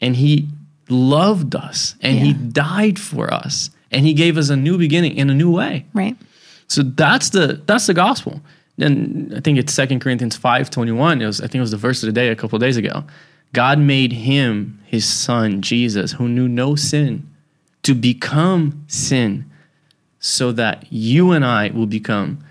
and 0.00 0.16
he 0.16 0.48
loved 0.88 1.54
us 1.54 1.96
and 2.00 2.18
he 2.18 2.32
died 2.32 2.98
for 2.98 3.32
us 3.32 3.70
and 3.90 4.06
he 4.06 4.12
gave 4.12 4.36
us 4.36 4.50
a 4.50 4.56
new 4.56 4.78
beginning 4.78 5.16
in 5.16 5.30
a 5.30 5.34
new 5.34 5.50
way. 5.50 5.86
Right. 5.92 6.16
So 6.68 6.82
that's 6.82 7.30
the 7.30 7.62
that's 7.66 7.86
the 7.86 7.94
gospel. 7.94 8.40
And 8.78 9.32
I 9.36 9.40
think 9.40 9.58
it's 9.58 9.72
Second 9.72 10.00
Corinthians 10.00 10.36
5 10.36 10.70
21. 10.70 11.22
It 11.22 11.26
was 11.26 11.40
I 11.40 11.44
think 11.44 11.56
it 11.56 11.60
was 11.60 11.70
the 11.70 11.76
verse 11.76 12.02
of 12.02 12.06
the 12.06 12.12
day 12.12 12.28
a 12.28 12.36
couple 12.36 12.56
of 12.56 12.60
days 12.60 12.76
ago. 12.76 13.04
God 13.52 13.78
made 13.78 14.12
him 14.12 14.80
his 14.84 15.08
son, 15.08 15.62
Jesus, 15.62 16.12
who 16.12 16.28
knew 16.28 16.48
no 16.48 16.74
sin, 16.74 17.28
to 17.84 17.94
become 17.94 18.84
sin, 18.88 19.48
so 20.18 20.50
that 20.52 20.86
you 20.90 21.30
and 21.30 21.44
I 21.44 21.70
will 21.70 21.86
become 21.86 22.44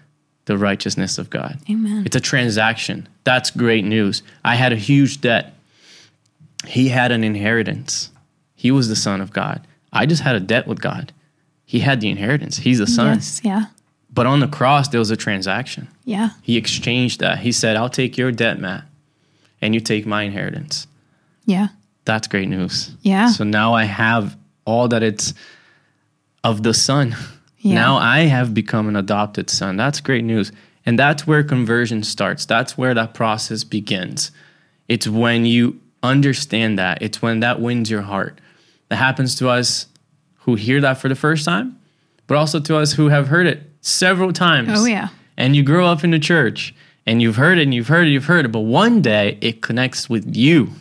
the 0.46 0.58
righteousness 0.58 1.18
of 1.18 1.30
God. 1.30 1.60
Amen. 1.70 2.04
It's 2.06 2.16
a 2.16 2.22
transaction. 2.22 3.08
That's 3.24 3.52
great 3.52 3.86
news. 3.86 4.24
I 4.44 4.56
had 4.56 4.74
a 4.74 4.78
huge 4.78 5.22
debt. 5.22 5.54
He 6.66 6.90
had 6.90 7.12
an 7.12 7.24
inheritance. 7.24 8.12
He 8.56 8.72
was 8.72 8.88
the 8.88 8.96
son 8.96 9.22
of 9.22 9.32
God. 9.32 9.66
I 9.92 10.06
just 10.06 10.22
had 10.22 10.36
a 10.36 10.40
debt 10.40 10.68
with 10.68 10.82
God. 10.82 11.14
He 11.66 11.80
had 11.80 12.02
the 12.02 12.10
inheritance. 12.10 12.58
He's 12.58 12.80
the 12.80 12.88
son. 12.88 13.16
Yes. 13.16 13.42
Yeah. 13.44 13.66
But 14.14 14.28
on 14.28 14.42
the 14.42 14.48
cross, 14.48 14.90
there 14.90 15.00
was 15.00 15.10
a 15.10 15.18
transaction. 15.18 15.88
Yeah. 16.06 16.30
He 16.44 16.56
exchanged 16.56 17.20
that. 17.22 17.40
He 17.40 17.52
said, 17.52 17.76
I'll 17.76 17.90
take 17.90 18.18
your 18.18 18.32
debt, 18.32 18.60
Matt, 18.60 18.84
and 19.62 19.74
you 19.74 19.82
take 19.82 20.06
my 20.06 20.24
inheritance. 20.24 20.86
Yeah. 21.46 21.70
That's 22.06 22.28
great 22.28 22.48
news. 22.48 22.92
Yeah. 23.02 23.28
So 23.28 23.44
now 23.44 23.74
I 23.74 23.86
have 23.86 24.38
all 24.66 24.88
that 24.90 25.02
it's 25.02 25.34
of 26.44 26.62
the 26.62 26.74
son. 26.74 27.16
Yeah. 27.58 27.76
Now 27.76 27.96
I 27.98 28.22
have 28.22 28.54
become 28.54 28.88
an 28.88 28.96
adopted 28.96 29.50
son. 29.50 29.78
That's 29.78 30.00
great 30.00 30.24
news. 30.24 30.52
And 30.86 31.00
that's 31.00 31.26
where 31.26 31.44
conversion 31.44 32.04
starts. 32.04 32.46
That's 32.46 32.78
where 32.78 32.94
that 32.94 33.14
process 33.14 33.64
begins. 33.64 34.32
It's 34.88 35.08
when 35.08 35.46
you 35.46 35.80
understand 36.04 36.78
that, 36.78 37.02
it's 37.02 37.22
when 37.22 37.40
that 37.40 37.62
wins 37.62 37.90
your 37.90 38.02
heart. 38.02 38.40
That 38.90 38.98
happens 38.98 39.36
to 39.38 39.50
us 39.50 39.88
who 40.40 40.56
hear 40.56 40.82
that 40.82 40.98
for 40.98 41.08
the 41.08 41.16
first 41.16 41.46
time, 41.46 41.80
but 42.28 42.38
also 42.38 42.60
to 42.60 42.78
us 42.78 42.94
who 42.94 43.08
have 43.08 43.30
heard 43.30 43.48
it 43.48 43.64
several 43.84 44.34
times. 44.34 44.70
Oh, 44.72 44.86
yeah. 44.86 45.10
And 45.38 45.56
you 45.56 45.62
grow 45.62 45.86
up 45.86 46.04
in 46.04 46.10
the 46.12 46.20
church 46.20 46.74
and 47.06 47.22
you've 47.22 47.36
heard 47.36 47.60
it 47.60 47.64
and 47.64 47.74
you've 47.74 47.88
heard 47.90 48.08
it, 48.08 48.12
you've 48.12 48.26
heard 48.26 48.46
it, 48.46 48.52
but 48.52 48.62
one 48.62 49.02
day 49.02 49.38
it 49.42 49.62
connects 49.62 50.10
with 50.10 50.36
you. 50.36 50.72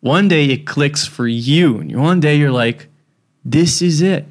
One 0.00 0.26
day 0.28 0.46
it 0.46 0.66
clicks 0.66 1.06
for 1.06 1.28
you. 1.28 1.78
And 1.78 2.00
one 2.00 2.18
day 2.20 2.36
you're 2.36 2.50
like, 2.50 2.88
this 3.44 3.82
is 3.82 4.00
it. 4.00 4.26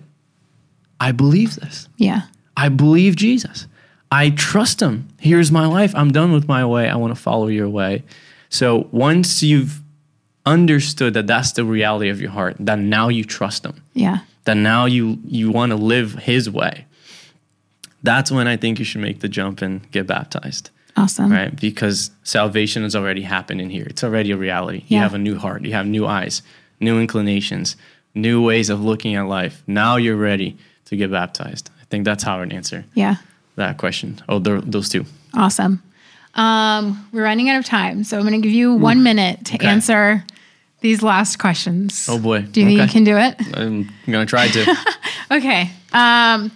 I 0.99 1.11
believe 1.13 1.55
this. 1.55 1.87
Yeah. 1.97 2.23
I 2.57 2.69
believe 2.69 3.15
Jesus. 3.15 3.67
I 4.11 4.31
trust 4.31 4.81
him. 4.81 5.07
Here's 5.19 5.51
my 5.51 5.65
life. 5.67 5.93
I'm 5.95 6.11
done 6.11 6.31
with 6.33 6.47
my 6.47 6.65
way. 6.65 6.89
I 6.89 6.95
want 6.95 7.15
to 7.15 7.21
follow 7.21 7.47
your 7.47 7.69
way. 7.69 8.03
So 8.49 8.87
once 8.91 9.43
you've 9.43 9.81
understood 10.45 11.13
that 11.13 11.27
that's 11.27 11.51
the 11.51 11.63
reality 11.63 12.09
of 12.09 12.19
your 12.19 12.31
heart, 12.31 12.55
that 12.59 12.79
now 12.79 13.09
you 13.09 13.23
trust 13.23 13.65
him, 13.65 13.83
Yeah. 13.93 14.19
that 14.45 14.57
now 14.57 14.85
you 14.85 15.19
you 15.27 15.51
want 15.51 15.69
to 15.71 15.75
live 15.75 16.13
his 16.15 16.49
way. 16.49 16.85
That's 18.03 18.31
when 18.31 18.47
I 18.47 18.57
think 18.57 18.79
you 18.79 18.85
should 18.85 19.01
make 19.01 19.19
the 19.19 19.27
jump 19.29 19.61
and 19.61 19.89
get 19.91 20.07
baptized, 20.07 20.69
Awesome. 20.95 21.31
right? 21.31 21.53
Because 21.59 22.11
salvation 22.23 22.83
has 22.83 22.95
already 22.95 23.21
happened 23.23 23.59
in 23.61 23.69
here. 23.69 23.85
It's 23.89 24.03
already 24.03 24.31
a 24.31 24.37
reality. 24.37 24.83
You 24.87 24.99
have 24.99 25.13
a 25.13 25.17
new 25.17 25.37
heart, 25.37 25.63
you 25.63 25.73
have 25.73 25.85
new 25.85 26.05
eyes, 26.07 26.41
new 26.79 26.99
inclinations, 26.99 27.75
new 28.15 28.41
ways 28.41 28.69
of 28.69 28.81
looking 28.83 29.15
at 29.15 29.23
life. 29.27 29.61
Now 29.67 29.97
you're 29.97 30.15
ready 30.15 30.57
to 30.85 30.95
get 30.95 31.11
baptized. 31.11 31.69
I 31.81 31.85
think 31.89 32.05
that's 32.05 32.23
how 32.23 32.37
I 32.37 32.39
would 32.39 32.53
answer 32.53 32.85
Yeah. 32.95 33.15
that 33.55 33.77
question. 33.77 34.19
Oh, 34.29 34.39
those 34.39 34.89
two. 34.89 35.05
Awesome. 35.33 35.81
Um, 36.35 37.07
we're 37.11 37.23
running 37.23 37.49
out 37.49 37.59
of 37.59 37.65
time, 37.65 38.03
so 38.03 38.17
I'm 38.17 38.23
going 38.25 38.39
to 38.41 38.47
give 38.47 38.55
you 38.55 38.73
one 38.75 39.03
minute 39.03 39.45
to 39.45 39.55
Okay. 39.55 39.67
answer 39.67 40.23
these 40.81 41.03
last 41.03 41.37
questions. 41.39 42.07
Oh 42.09 42.17
boy. 42.17 42.43
Do 42.43 42.61
you 42.61 42.67
think 42.67 42.79
you 42.79 42.87
can 42.87 43.03
do 43.03 43.17
it? 43.17 43.35
I'm 43.57 43.89
gonna 44.09 44.25
try 44.25 44.47
to. 44.47 44.77
Okay. 45.31 45.69
Um, 45.93 46.49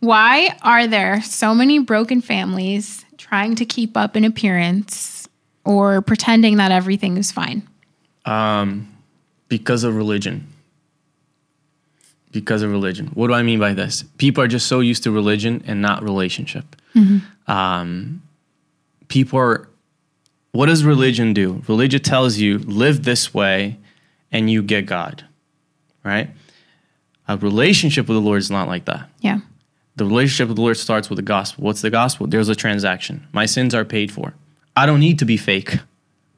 why 0.00 0.56
are 0.62 0.86
there 0.86 1.20
so 1.22 1.54
many 1.54 1.78
broken 1.78 2.20
families 2.20 3.04
trying 3.16 3.54
to 3.56 3.64
keep 3.64 3.96
up 3.96 4.16
an 4.16 4.24
appearance 4.24 5.28
or 5.64 6.00
pretending 6.02 6.56
that 6.56 6.70
everything 6.70 7.16
is 7.16 7.32
fine? 7.32 7.66
Um, 8.24 8.88
because 9.48 9.84
of 9.84 9.96
religion. 9.96 10.46
because 12.30 12.62
of 12.62 12.70
religion. 12.70 13.06
What 13.14 13.28
do 13.28 13.32
I 13.34 13.42
mean 13.42 13.58
by 13.58 13.72
this? 13.72 14.04
People 14.18 14.44
are 14.44 14.48
just 14.48 14.66
so 14.66 14.80
used 14.80 15.02
to 15.04 15.10
religion 15.10 15.64
and 15.66 15.80
not 15.80 16.02
relationship. 16.02 16.76
Um, 17.46 18.22
people 19.08 19.38
are. 19.38 19.68
What 20.52 20.66
does 20.66 20.84
religion 20.84 21.32
do? 21.32 21.62
Religion 21.68 22.02
tells 22.02 22.36
you 22.36 22.58
live 22.58 23.04
this 23.04 23.32
way, 23.32 23.78
and 24.30 24.50
you 24.50 24.62
get 24.62 24.86
God, 24.86 25.24
right? 26.04 26.30
A 27.28 27.36
relationship 27.36 28.08
with 28.08 28.16
the 28.16 28.20
Lord 28.20 28.38
is 28.40 28.50
not 28.50 28.68
like 28.68 28.84
that. 28.86 29.08
Yeah. 29.20 29.38
The 29.98 30.04
relationship 30.04 30.48
with 30.48 30.56
the 30.56 30.62
Lord 30.62 30.76
starts 30.76 31.10
with 31.10 31.16
the 31.16 31.22
gospel. 31.22 31.64
What's 31.64 31.80
the 31.82 31.90
gospel? 31.90 32.26
There's 32.26 32.48
a 32.48 32.54
transaction. 32.54 33.26
My 33.32 33.46
sins 33.46 33.74
are 33.74 33.84
paid 33.84 34.10
for. 34.12 34.34
I 34.76 34.86
don't 34.86 35.00
need 35.00 35.18
to 35.18 35.24
be 35.24 35.36
fake, 35.36 35.78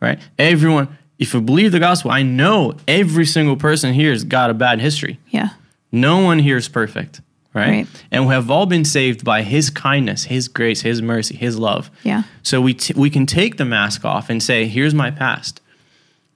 right? 0.01 0.19
Everyone, 0.39 0.97
if 1.19 1.35
you 1.35 1.41
believe 1.43 1.71
the 1.73 1.79
gospel, 1.79 2.11
I 2.11 2.23
know 2.23 2.75
every 2.89 3.27
single 3.27 3.57
person 3.57 3.93
here 3.93 4.11
has 4.13 4.25
got 4.25 4.49
a 4.51 4.55
bad 4.55 4.81
history. 4.81 5.21
Yeah. 5.29 5.51
No 5.93 6.21
one 6.25 6.39
here 6.39 6.57
is 6.57 6.69
perfect, 6.69 7.21
right? 7.53 7.69
Right. 7.69 7.87
And 8.11 8.27
we 8.27 8.33
have 8.33 8.51
all 8.51 8.65
been 8.65 8.85
saved 8.87 9.25
by 9.25 9.43
His 9.43 9.69
kindness, 9.69 10.25
His 10.25 10.49
grace, 10.49 10.81
His 10.81 11.03
mercy, 11.03 11.37
His 11.37 11.59
love. 11.59 11.91
Yeah. 12.03 12.23
So 12.43 12.63
we 12.63 12.73
t- 12.75 12.95
we 12.97 13.11
can 13.11 13.27
take 13.27 13.59
the 13.59 13.65
mask 13.67 14.05
off 14.07 14.31
and 14.31 14.43
say, 14.43 14.67
"Here's 14.69 14.95
my 14.95 15.11
past," 15.11 15.61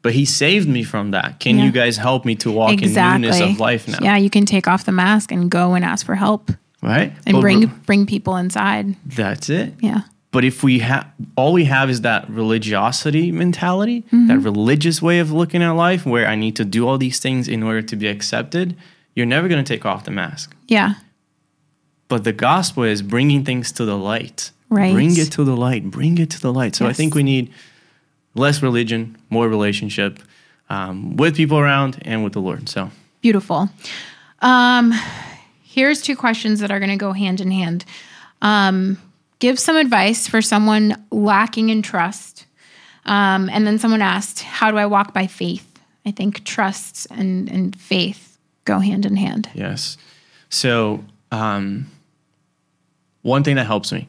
but 0.02 0.12
He 0.12 0.26
saved 0.26 0.68
me 0.68 0.82
from 0.82 1.12
that. 1.12 1.40
Can 1.40 1.56
Yeah. 1.56 1.64
you 1.64 1.72
guys 1.72 1.96
help 1.96 2.26
me 2.26 2.34
to 2.36 2.50
walk 2.50 2.72
Exactly. 2.72 3.14
in 3.14 3.20
newness 3.22 3.40
of 3.40 3.58
life 3.60 3.88
now? 3.88 3.98
Yeah, 4.02 4.16
you 4.18 4.28
can 4.28 4.44
take 4.44 4.68
off 4.68 4.84
the 4.84 4.92
mask 4.92 5.32
and 5.32 5.50
go 5.50 5.72
and 5.72 5.84
ask 5.84 6.04
for 6.04 6.16
help 6.16 6.50
Right? 6.84 7.12
and 7.26 7.34
But 7.34 7.40
bring 7.40 7.66
bring 7.86 8.06
people 8.06 8.36
inside. 8.36 8.94
that's 9.06 9.48
it. 9.48 9.74
Yeah. 9.80 10.02
But 10.30 10.44
if 10.44 10.62
we 10.64 10.80
have 10.80 11.06
all 11.36 11.52
we 11.52 11.64
have 11.64 11.88
is 11.90 12.00
that 12.02 12.28
religiosity 12.28 13.32
mentality, 13.32 14.02
Mm-hmm. 14.02 14.26
that 14.28 14.38
religious 14.40 15.00
way 15.00 15.20
of 15.20 15.30
looking 15.32 15.62
at 15.62 15.70
life, 15.70 16.04
where 16.04 16.26
I 16.26 16.34
need 16.36 16.56
to 16.56 16.64
do 16.64 16.86
all 16.88 16.98
these 16.98 17.18
things 17.20 17.48
in 17.48 17.62
order 17.62 17.82
to 17.82 17.96
be 17.96 18.06
accepted, 18.08 18.76
you're 19.14 19.26
never 19.26 19.48
going 19.48 19.64
to 19.64 19.68
take 19.74 19.86
off 19.86 20.04
the 20.04 20.10
mask. 20.10 20.54
Yeah. 20.68 20.94
But 22.08 22.24
the 22.24 22.32
gospel 22.32 22.82
is 22.84 23.00
bringing 23.02 23.44
things 23.44 23.72
to 23.72 23.84
the 23.84 23.96
light. 23.96 24.50
Right. 24.68 24.92
Bring 24.92 25.16
it 25.16 25.30
to 25.32 25.44
the 25.44 25.56
light. 25.56 25.84
Bring 25.90 26.18
it 26.18 26.30
to 26.30 26.40
the 26.40 26.52
light. 26.52 26.74
So 26.74 26.86
I 26.86 26.92
think 26.92 27.14
we 27.14 27.22
need 27.22 27.50
less 28.34 28.60
religion, 28.62 29.16
more 29.30 29.48
relationship 29.48 30.18
um, 30.68 31.16
with 31.16 31.36
people 31.36 31.58
around 31.58 31.98
and 32.02 32.24
with 32.24 32.32
the 32.32 32.40
Lord. 32.40 32.68
So 32.68 32.90
Beautiful. 33.20 33.70
Um, 34.42 34.92
here's 35.74 36.00
two 36.02 36.16
questions 36.16 36.60
that 36.60 36.70
are 36.70 36.78
going 36.78 36.90
to 36.90 36.96
go 36.96 37.12
hand 37.12 37.40
in 37.40 37.50
hand. 37.50 37.84
Um, 38.42 38.98
give 39.38 39.58
some 39.58 39.76
advice 39.76 40.28
for 40.28 40.40
someone 40.42 41.04
lacking 41.10 41.68
in 41.70 41.82
trust. 41.82 42.46
Um, 43.06 43.50
and 43.50 43.66
then 43.66 43.78
someone 43.78 44.00
asked, 44.02 44.40
How 44.42 44.70
do 44.70 44.78
I 44.78 44.86
walk 44.86 45.12
by 45.12 45.26
faith? 45.26 45.68
I 46.06 46.10
think 46.10 46.44
trust 46.44 47.06
and, 47.10 47.48
and 47.50 47.74
faith 47.76 48.38
go 48.64 48.78
hand 48.78 49.04
in 49.06 49.16
hand. 49.16 49.48
yes. 49.54 49.96
So 50.50 51.04
um, 51.32 51.86
one 53.22 53.42
thing 53.42 53.56
that 53.56 53.66
helps 53.66 53.90
me 53.92 54.08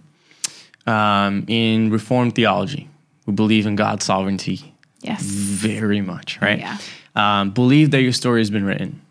um, 0.85 1.45
in 1.47 1.89
Reformed 1.89 2.35
theology, 2.35 2.87
we 3.25 3.33
believe 3.33 3.65
in 3.65 3.75
God's 3.75 4.05
sovereignty 4.05 4.73
Yes. 5.01 5.21
very 5.23 6.01
much, 6.01 6.39
right? 6.41 6.59
Yeah. 6.59 6.77
Um, 7.15 7.51
believe 7.51 7.91
that 7.91 8.01
your 8.01 8.11
story 8.13 8.41
has 8.41 8.49
been 8.49 8.65
written. 8.65 9.01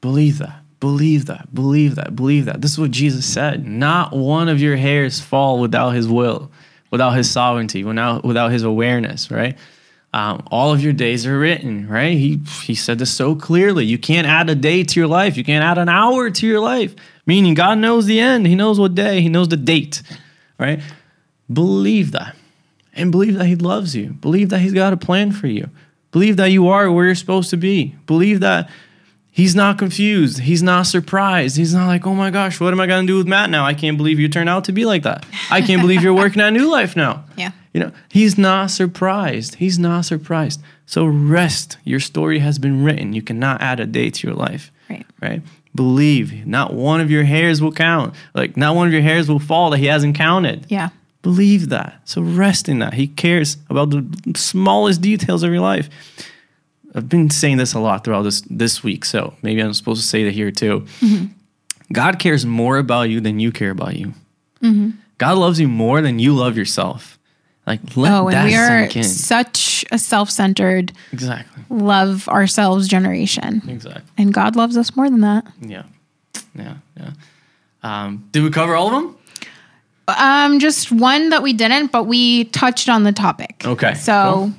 Believe 0.00 0.38
that. 0.38 0.60
Believe 0.84 1.24
that. 1.24 1.48
Believe 1.54 1.94
that. 1.94 2.14
Believe 2.14 2.44
that. 2.44 2.60
This 2.60 2.72
is 2.72 2.78
what 2.78 2.90
Jesus 2.90 3.24
said. 3.24 3.66
Not 3.66 4.12
one 4.12 4.50
of 4.50 4.60
your 4.60 4.76
hairs 4.76 5.18
fall 5.18 5.58
without 5.58 5.92
His 5.92 6.06
will, 6.06 6.50
without 6.90 7.12
His 7.12 7.30
sovereignty, 7.30 7.84
without 7.84 8.22
without 8.22 8.52
His 8.52 8.64
awareness, 8.64 9.30
right? 9.30 9.56
Um, 10.12 10.46
all 10.50 10.74
of 10.74 10.82
your 10.82 10.92
days 10.92 11.24
are 11.24 11.38
written, 11.38 11.88
right? 11.88 12.18
He 12.18 12.38
he 12.64 12.74
said 12.74 12.98
this 12.98 13.10
so 13.10 13.34
clearly. 13.34 13.86
You 13.86 13.96
can't 13.96 14.26
add 14.26 14.50
a 14.50 14.54
day 14.54 14.84
to 14.84 15.00
your 15.00 15.06
life. 15.06 15.38
You 15.38 15.44
can't 15.44 15.64
add 15.64 15.78
an 15.78 15.88
hour 15.88 16.28
to 16.28 16.46
your 16.46 16.60
life. 16.60 16.94
Meaning, 17.24 17.54
God 17.54 17.78
knows 17.78 18.04
the 18.04 18.20
end. 18.20 18.46
He 18.46 18.54
knows 18.54 18.78
what 18.78 18.94
day. 18.94 19.22
He 19.22 19.30
knows 19.30 19.48
the 19.48 19.56
date, 19.56 20.02
right? 20.58 20.82
Believe 21.50 22.12
that 22.12 22.36
and 22.92 23.10
believe 23.10 23.38
that 23.38 23.46
he 23.46 23.56
loves 23.56 23.96
you. 23.96 24.10
Believe 24.10 24.50
that 24.50 24.58
he's 24.58 24.74
got 24.74 24.92
a 24.92 24.98
plan 24.98 25.32
for 25.32 25.46
you. 25.46 25.70
Believe 26.12 26.36
that 26.36 26.50
you 26.50 26.68
are 26.68 26.92
where 26.92 27.06
you're 27.06 27.14
supposed 27.14 27.48
to 27.50 27.56
be. 27.56 27.96
Believe 28.04 28.40
that 28.40 28.68
he's 29.34 29.54
not 29.54 29.78
confused. 29.78 30.38
He's 30.38 30.62
not 30.62 30.86
surprised. 30.86 31.56
He's 31.56 31.74
not 31.74 31.88
like, 31.88 32.06
oh 32.06 32.14
my 32.14 32.30
gosh, 32.30 32.60
what 32.60 32.72
am 32.72 32.80
I 32.80 32.86
going 32.86 33.04
to 33.04 33.12
do 33.12 33.18
with 33.18 33.26
Matt 33.26 33.50
now? 33.50 33.66
I 33.66 33.74
can't 33.74 33.96
believe 33.98 34.20
you 34.20 34.28
turned 34.28 34.48
out 34.48 34.64
to 34.66 34.72
be 34.72 34.84
like 34.86 35.02
that. 35.02 35.26
I 35.50 35.60
can't 35.60 35.82
believe 35.82 36.02
you're 36.02 36.14
working 36.14 36.40
at 36.40 36.52
New 36.52 36.70
Life 36.70 36.96
now. 36.96 37.24
Yeah. 37.36 37.50
You 37.72 37.80
know, 37.80 37.92
he's 38.08 38.38
not 38.38 38.70
surprised. 38.70 39.56
He's 39.56 39.80
not 39.80 40.04
surprised. 40.04 40.62
So 40.86 41.04
rest. 41.06 41.76
Your 41.82 41.98
story 41.98 42.38
has 42.38 42.60
been 42.60 42.84
written. 42.84 43.12
You 43.12 43.22
cannot 43.22 43.60
add 43.60 43.80
a 43.80 43.86
day 43.86 44.10
to 44.10 44.26
your 44.28 44.36
life. 44.36 44.70
Right. 44.88 45.04
Right? 45.20 45.42
Believe. 45.74 46.46
Not 46.46 46.72
one 46.72 47.00
of 47.00 47.10
your 47.10 47.24
hairs 47.24 47.60
will 47.60 47.72
count. 47.72 48.14
Like, 48.32 48.56
not 48.56 48.76
one 48.76 48.86
of 48.86 48.92
your 48.92 49.02
hairs 49.02 49.28
will 49.28 49.40
fall 49.40 49.70
that 49.70 49.78
he 49.78 49.86
hasn't 49.86 50.14
counted. 50.14 50.66
Yeah. 50.68 50.90
Believe 51.22 51.70
that. 51.70 52.00
So 52.04 52.22
rest 52.22 52.68
in 52.68 52.78
that. 52.78 52.94
He 52.94 53.08
cares 53.08 53.56
about 53.68 53.90
the 53.90 54.06
smallest 54.36 55.00
details 55.00 55.42
of 55.42 55.50
your 55.50 55.60
life. 55.60 55.88
I've 56.94 57.08
been 57.08 57.28
saying 57.30 57.56
this 57.56 57.74
a 57.74 57.80
lot 57.80 58.04
throughout 58.04 58.22
this 58.22 58.42
this 58.42 58.82
week, 58.84 59.04
so 59.04 59.34
maybe 59.42 59.60
I'm 59.60 59.74
supposed 59.74 60.00
to 60.02 60.06
say 60.06 60.24
that 60.24 60.32
here 60.32 60.50
too. 60.50 60.86
God 61.92 62.18
cares 62.18 62.46
more 62.46 62.78
about 62.78 63.10
you 63.10 63.20
than 63.20 63.40
you 63.40 63.52
care 63.52 63.70
about 63.70 63.96
you. 63.96 64.14
God 65.18 65.36
loves 65.38 65.60
you 65.60 65.68
more 65.68 66.00
than 66.00 66.18
you 66.18 66.34
love 66.34 66.56
yourself. 66.56 67.18
Like 67.66 67.96
let 67.96 68.12
Oh, 68.12 68.28
and 68.28 68.46
we 68.46 68.54
are 68.56 68.90
such 69.02 69.84
a 69.90 69.98
self 69.98 70.30
centered, 70.30 70.92
exactly. 71.12 71.64
love 71.70 72.28
ourselves 72.28 72.88
generation. 72.88 73.62
Exactly. 73.68 74.02
And 74.18 74.32
God 74.34 74.54
loves 74.56 74.76
us 74.76 74.94
more 74.96 75.08
than 75.08 75.20
that. 75.20 75.46
Yeah. 75.60 75.84
Yeah. 76.54 76.74
Yeah. 76.98 77.10
Um, 77.82 78.28
did 78.32 78.42
we 78.42 78.50
cover 78.50 78.74
all 78.74 78.88
of 78.88 78.92
them? 78.92 79.16
Um, 80.08 80.58
just 80.58 80.92
one 80.92 81.30
that 81.30 81.42
we 81.42 81.52
didn't, 81.54 81.90
but 81.90 82.04
we 82.04 82.44
touched 82.44 82.88
on 82.90 83.04
the 83.04 83.12
topic. 83.12 83.62
Okay, 83.64 83.94
So 83.94 84.34
Cool. 84.34 84.52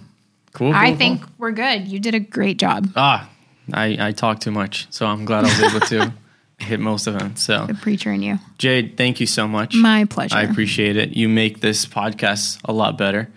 I 0.55 0.89
cool, 0.89 0.97
think 0.97 1.21
cool. 1.21 1.29
we're 1.37 1.51
good. 1.51 1.87
You 1.87 1.99
did 1.99 2.15
a 2.15 2.19
great 2.19 2.57
job. 2.57 2.89
ah, 2.95 3.29
I 3.73 3.97
I 4.07 4.11
talk 4.11 4.39
too 4.39 4.51
much, 4.51 4.87
so 4.89 5.05
I'm 5.05 5.25
glad 5.25 5.45
I 5.45 5.47
was 5.47 5.61
able 5.75 5.85
to 5.87 6.13
hit 6.59 6.79
most 6.79 7.07
of 7.07 7.17
them. 7.19 7.35
So 7.35 7.65
The 7.65 7.73
preacher 7.73 8.11
in 8.11 8.21
you. 8.23 8.39
Jade, 8.57 8.95
thank 8.97 9.19
you 9.19 9.25
so 9.27 9.47
much. 9.47 9.75
My 9.75 10.05
pleasure. 10.05 10.37
I 10.37 10.43
appreciate 10.43 10.95
it. 10.97 11.09
You 11.15 11.27
make 11.29 11.59
this 11.61 11.85
podcast 11.85 12.59
a 12.65 12.71
lot 12.73 12.97
better. 12.97 13.27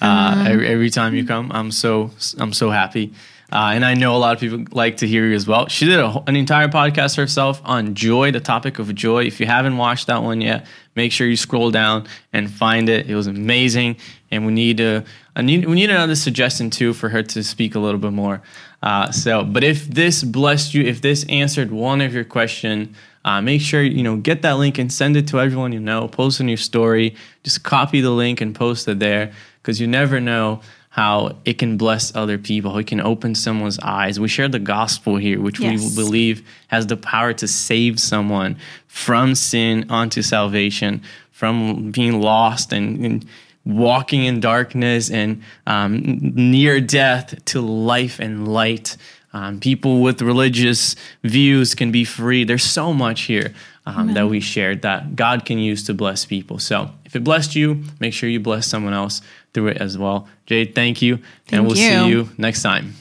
Uh, 0.00 0.04
Um, 0.04 0.46
every, 0.46 0.66
every 0.68 0.90
time 0.90 1.14
you 1.14 1.24
come, 1.26 1.50
I'm 1.52 1.70
so 1.72 2.10
I'm 2.38 2.52
so 2.52 2.70
happy, 2.70 3.12
uh, 3.52 3.72
and 3.74 3.84
I 3.84 3.94
know 3.94 4.14
a 4.14 4.20
lot 4.24 4.32
of 4.34 4.40
people 4.40 4.64
like 4.70 4.98
to 4.98 5.06
hear 5.08 5.26
you 5.26 5.34
as 5.34 5.46
well. 5.48 5.66
She 5.68 5.86
did 5.86 5.98
a, 5.98 6.22
an 6.28 6.36
entire 6.36 6.68
podcast 6.68 7.16
herself 7.16 7.60
on 7.64 7.94
joy, 7.94 8.30
the 8.30 8.40
topic 8.40 8.78
of 8.78 8.94
joy. 8.94 9.24
If 9.24 9.40
you 9.40 9.46
haven't 9.46 9.76
watched 9.76 10.06
that 10.06 10.22
one 10.22 10.40
yet, 10.40 10.66
make 10.94 11.10
sure 11.10 11.26
you 11.26 11.36
scroll 11.36 11.70
down 11.72 12.06
and 12.32 12.48
find 12.48 12.88
it. 12.88 13.10
It 13.10 13.16
was 13.16 13.26
amazing, 13.26 13.96
and 14.30 14.46
we 14.46 14.52
need 14.52 14.76
to 14.76 15.02
I 15.38 15.42
need 15.42 15.66
we 15.66 15.76
need 15.76 15.88
another 15.88 16.16
suggestion 16.16 16.68
too 16.68 16.92
for 16.92 17.08
her 17.10 17.22
to 17.22 17.44
speak 17.44 17.76
a 17.76 17.78
little 17.78 18.00
bit 18.00 18.12
more. 18.12 18.42
Uh, 18.82 19.12
so, 19.12 19.44
but 19.44 19.62
if 19.62 19.86
this 19.86 20.24
blessed 20.24 20.74
you, 20.74 20.82
if 20.82 21.00
this 21.00 21.24
answered 21.28 21.70
one 21.70 22.00
of 22.00 22.12
your 22.12 22.24
question, 22.24 22.96
uh, 23.24 23.40
make 23.40 23.60
sure 23.60 23.80
you 23.80 24.02
know 24.02 24.16
get 24.16 24.42
that 24.42 24.58
link 24.58 24.78
and 24.78 24.92
send 24.92 25.16
it 25.16 25.28
to 25.28 25.40
everyone 25.40 25.70
you 25.72 25.78
know. 25.78 26.08
Post 26.08 26.40
in 26.40 26.48
your 26.48 26.56
story. 26.58 27.14
Just 27.44 27.62
copy 27.62 28.00
the 28.00 28.10
link 28.10 28.40
and 28.40 28.52
post 28.52 28.88
it 28.88 28.98
there 28.98 29.32
because 29.62 29.80
you 29.80 29.86
never 29.86 30.20
know 30.20 30.60
how 30.90 31.36
it 31.44 31.58
can 31.58 31.76
bless 31.76 32.12
other 32.16 32.36
people. 32.36 32.72
How 32.72 32.78
it 32.78 32.88
can 32.88 33.00
open 33.00 33.36
someone's 33.36 33.78
eyes. 33.78 34.18
We 34.18 34.26
share 34.26 34.48
the 34.48 34.58
gospel 34.58 35.18
here, 35.18 35.40
which 35.40 35.60
Yes. 35.60 35.80
we 35.80 35.94
believe 35.94 36.42
has 36.66 36.88
the 36.88 36.96
power 36.96 37.32
to 37.34 37.46
save 37.46 38.00
someone 38.00 38.56
from 38.88 39.36
sin 39.36 39.86
onto 39.88 40.20
salvation, 40.22 41.00
from 41.30 41.92
being 41.92 42.20
lost 42.20 42.72
and. 42.72 43.04
and 43.06 43.26
walking 43.68 44.24
in 44.24 44.40
darkness 44.40 45.10
and 45.10 45.42
um, 45.66 46.00
near 46.34 46.80
death 46.80 47.44
to 47.44 47.60
life 47.60 48.18
and 48.18 48.48
light. 48.48 48.96
Um, 49.34 49.60
people 49.60 50.00
with 50.00 50.22
religious 50.22 50.96
views 51.22 51.74
can 51.74 51.92
be 51.92 52.04
free. 52.04 52.44
There's 52.44 52.64
so 52.64 52.94
much 52.94 53.22
here 53.22 53.52
um, 53.84 54.14
that 54.14 54.26
we 54.26 54.40
shared 54.40 54.82
that 54.82 55.14
God 55.16 55.44
can 55.44 55.58
use 55.58 55.84
to 55.84 55.94
bless 55.94 56.24
people. 56.24 56.58
So 56.58 56.90
if 57.04 57.14
it 57.14 57.24
blessed 57.24 57.54
you, 57.54 57.84
make 58.00 58.14
sure 58.14 58.28
you 58.28 58.40
bless 58.40 58.66
someone 58.66 58.94
else 58.94 59.20
through 59.52 59.68
it 59.68 59.76
as 59.76 59.98
well. 59.98 60.28
Jade, 60.46 60.74
thank 60.74 61.02
you. 61.02 61.16
Thank 61.16 61.52
and 61.52 61.66
we'll 61.66 61.76
you. 61.76 61.88
see 61.88 62.08
you 62.08 62.30
next 62.38 62.62
time. 62.62 62.94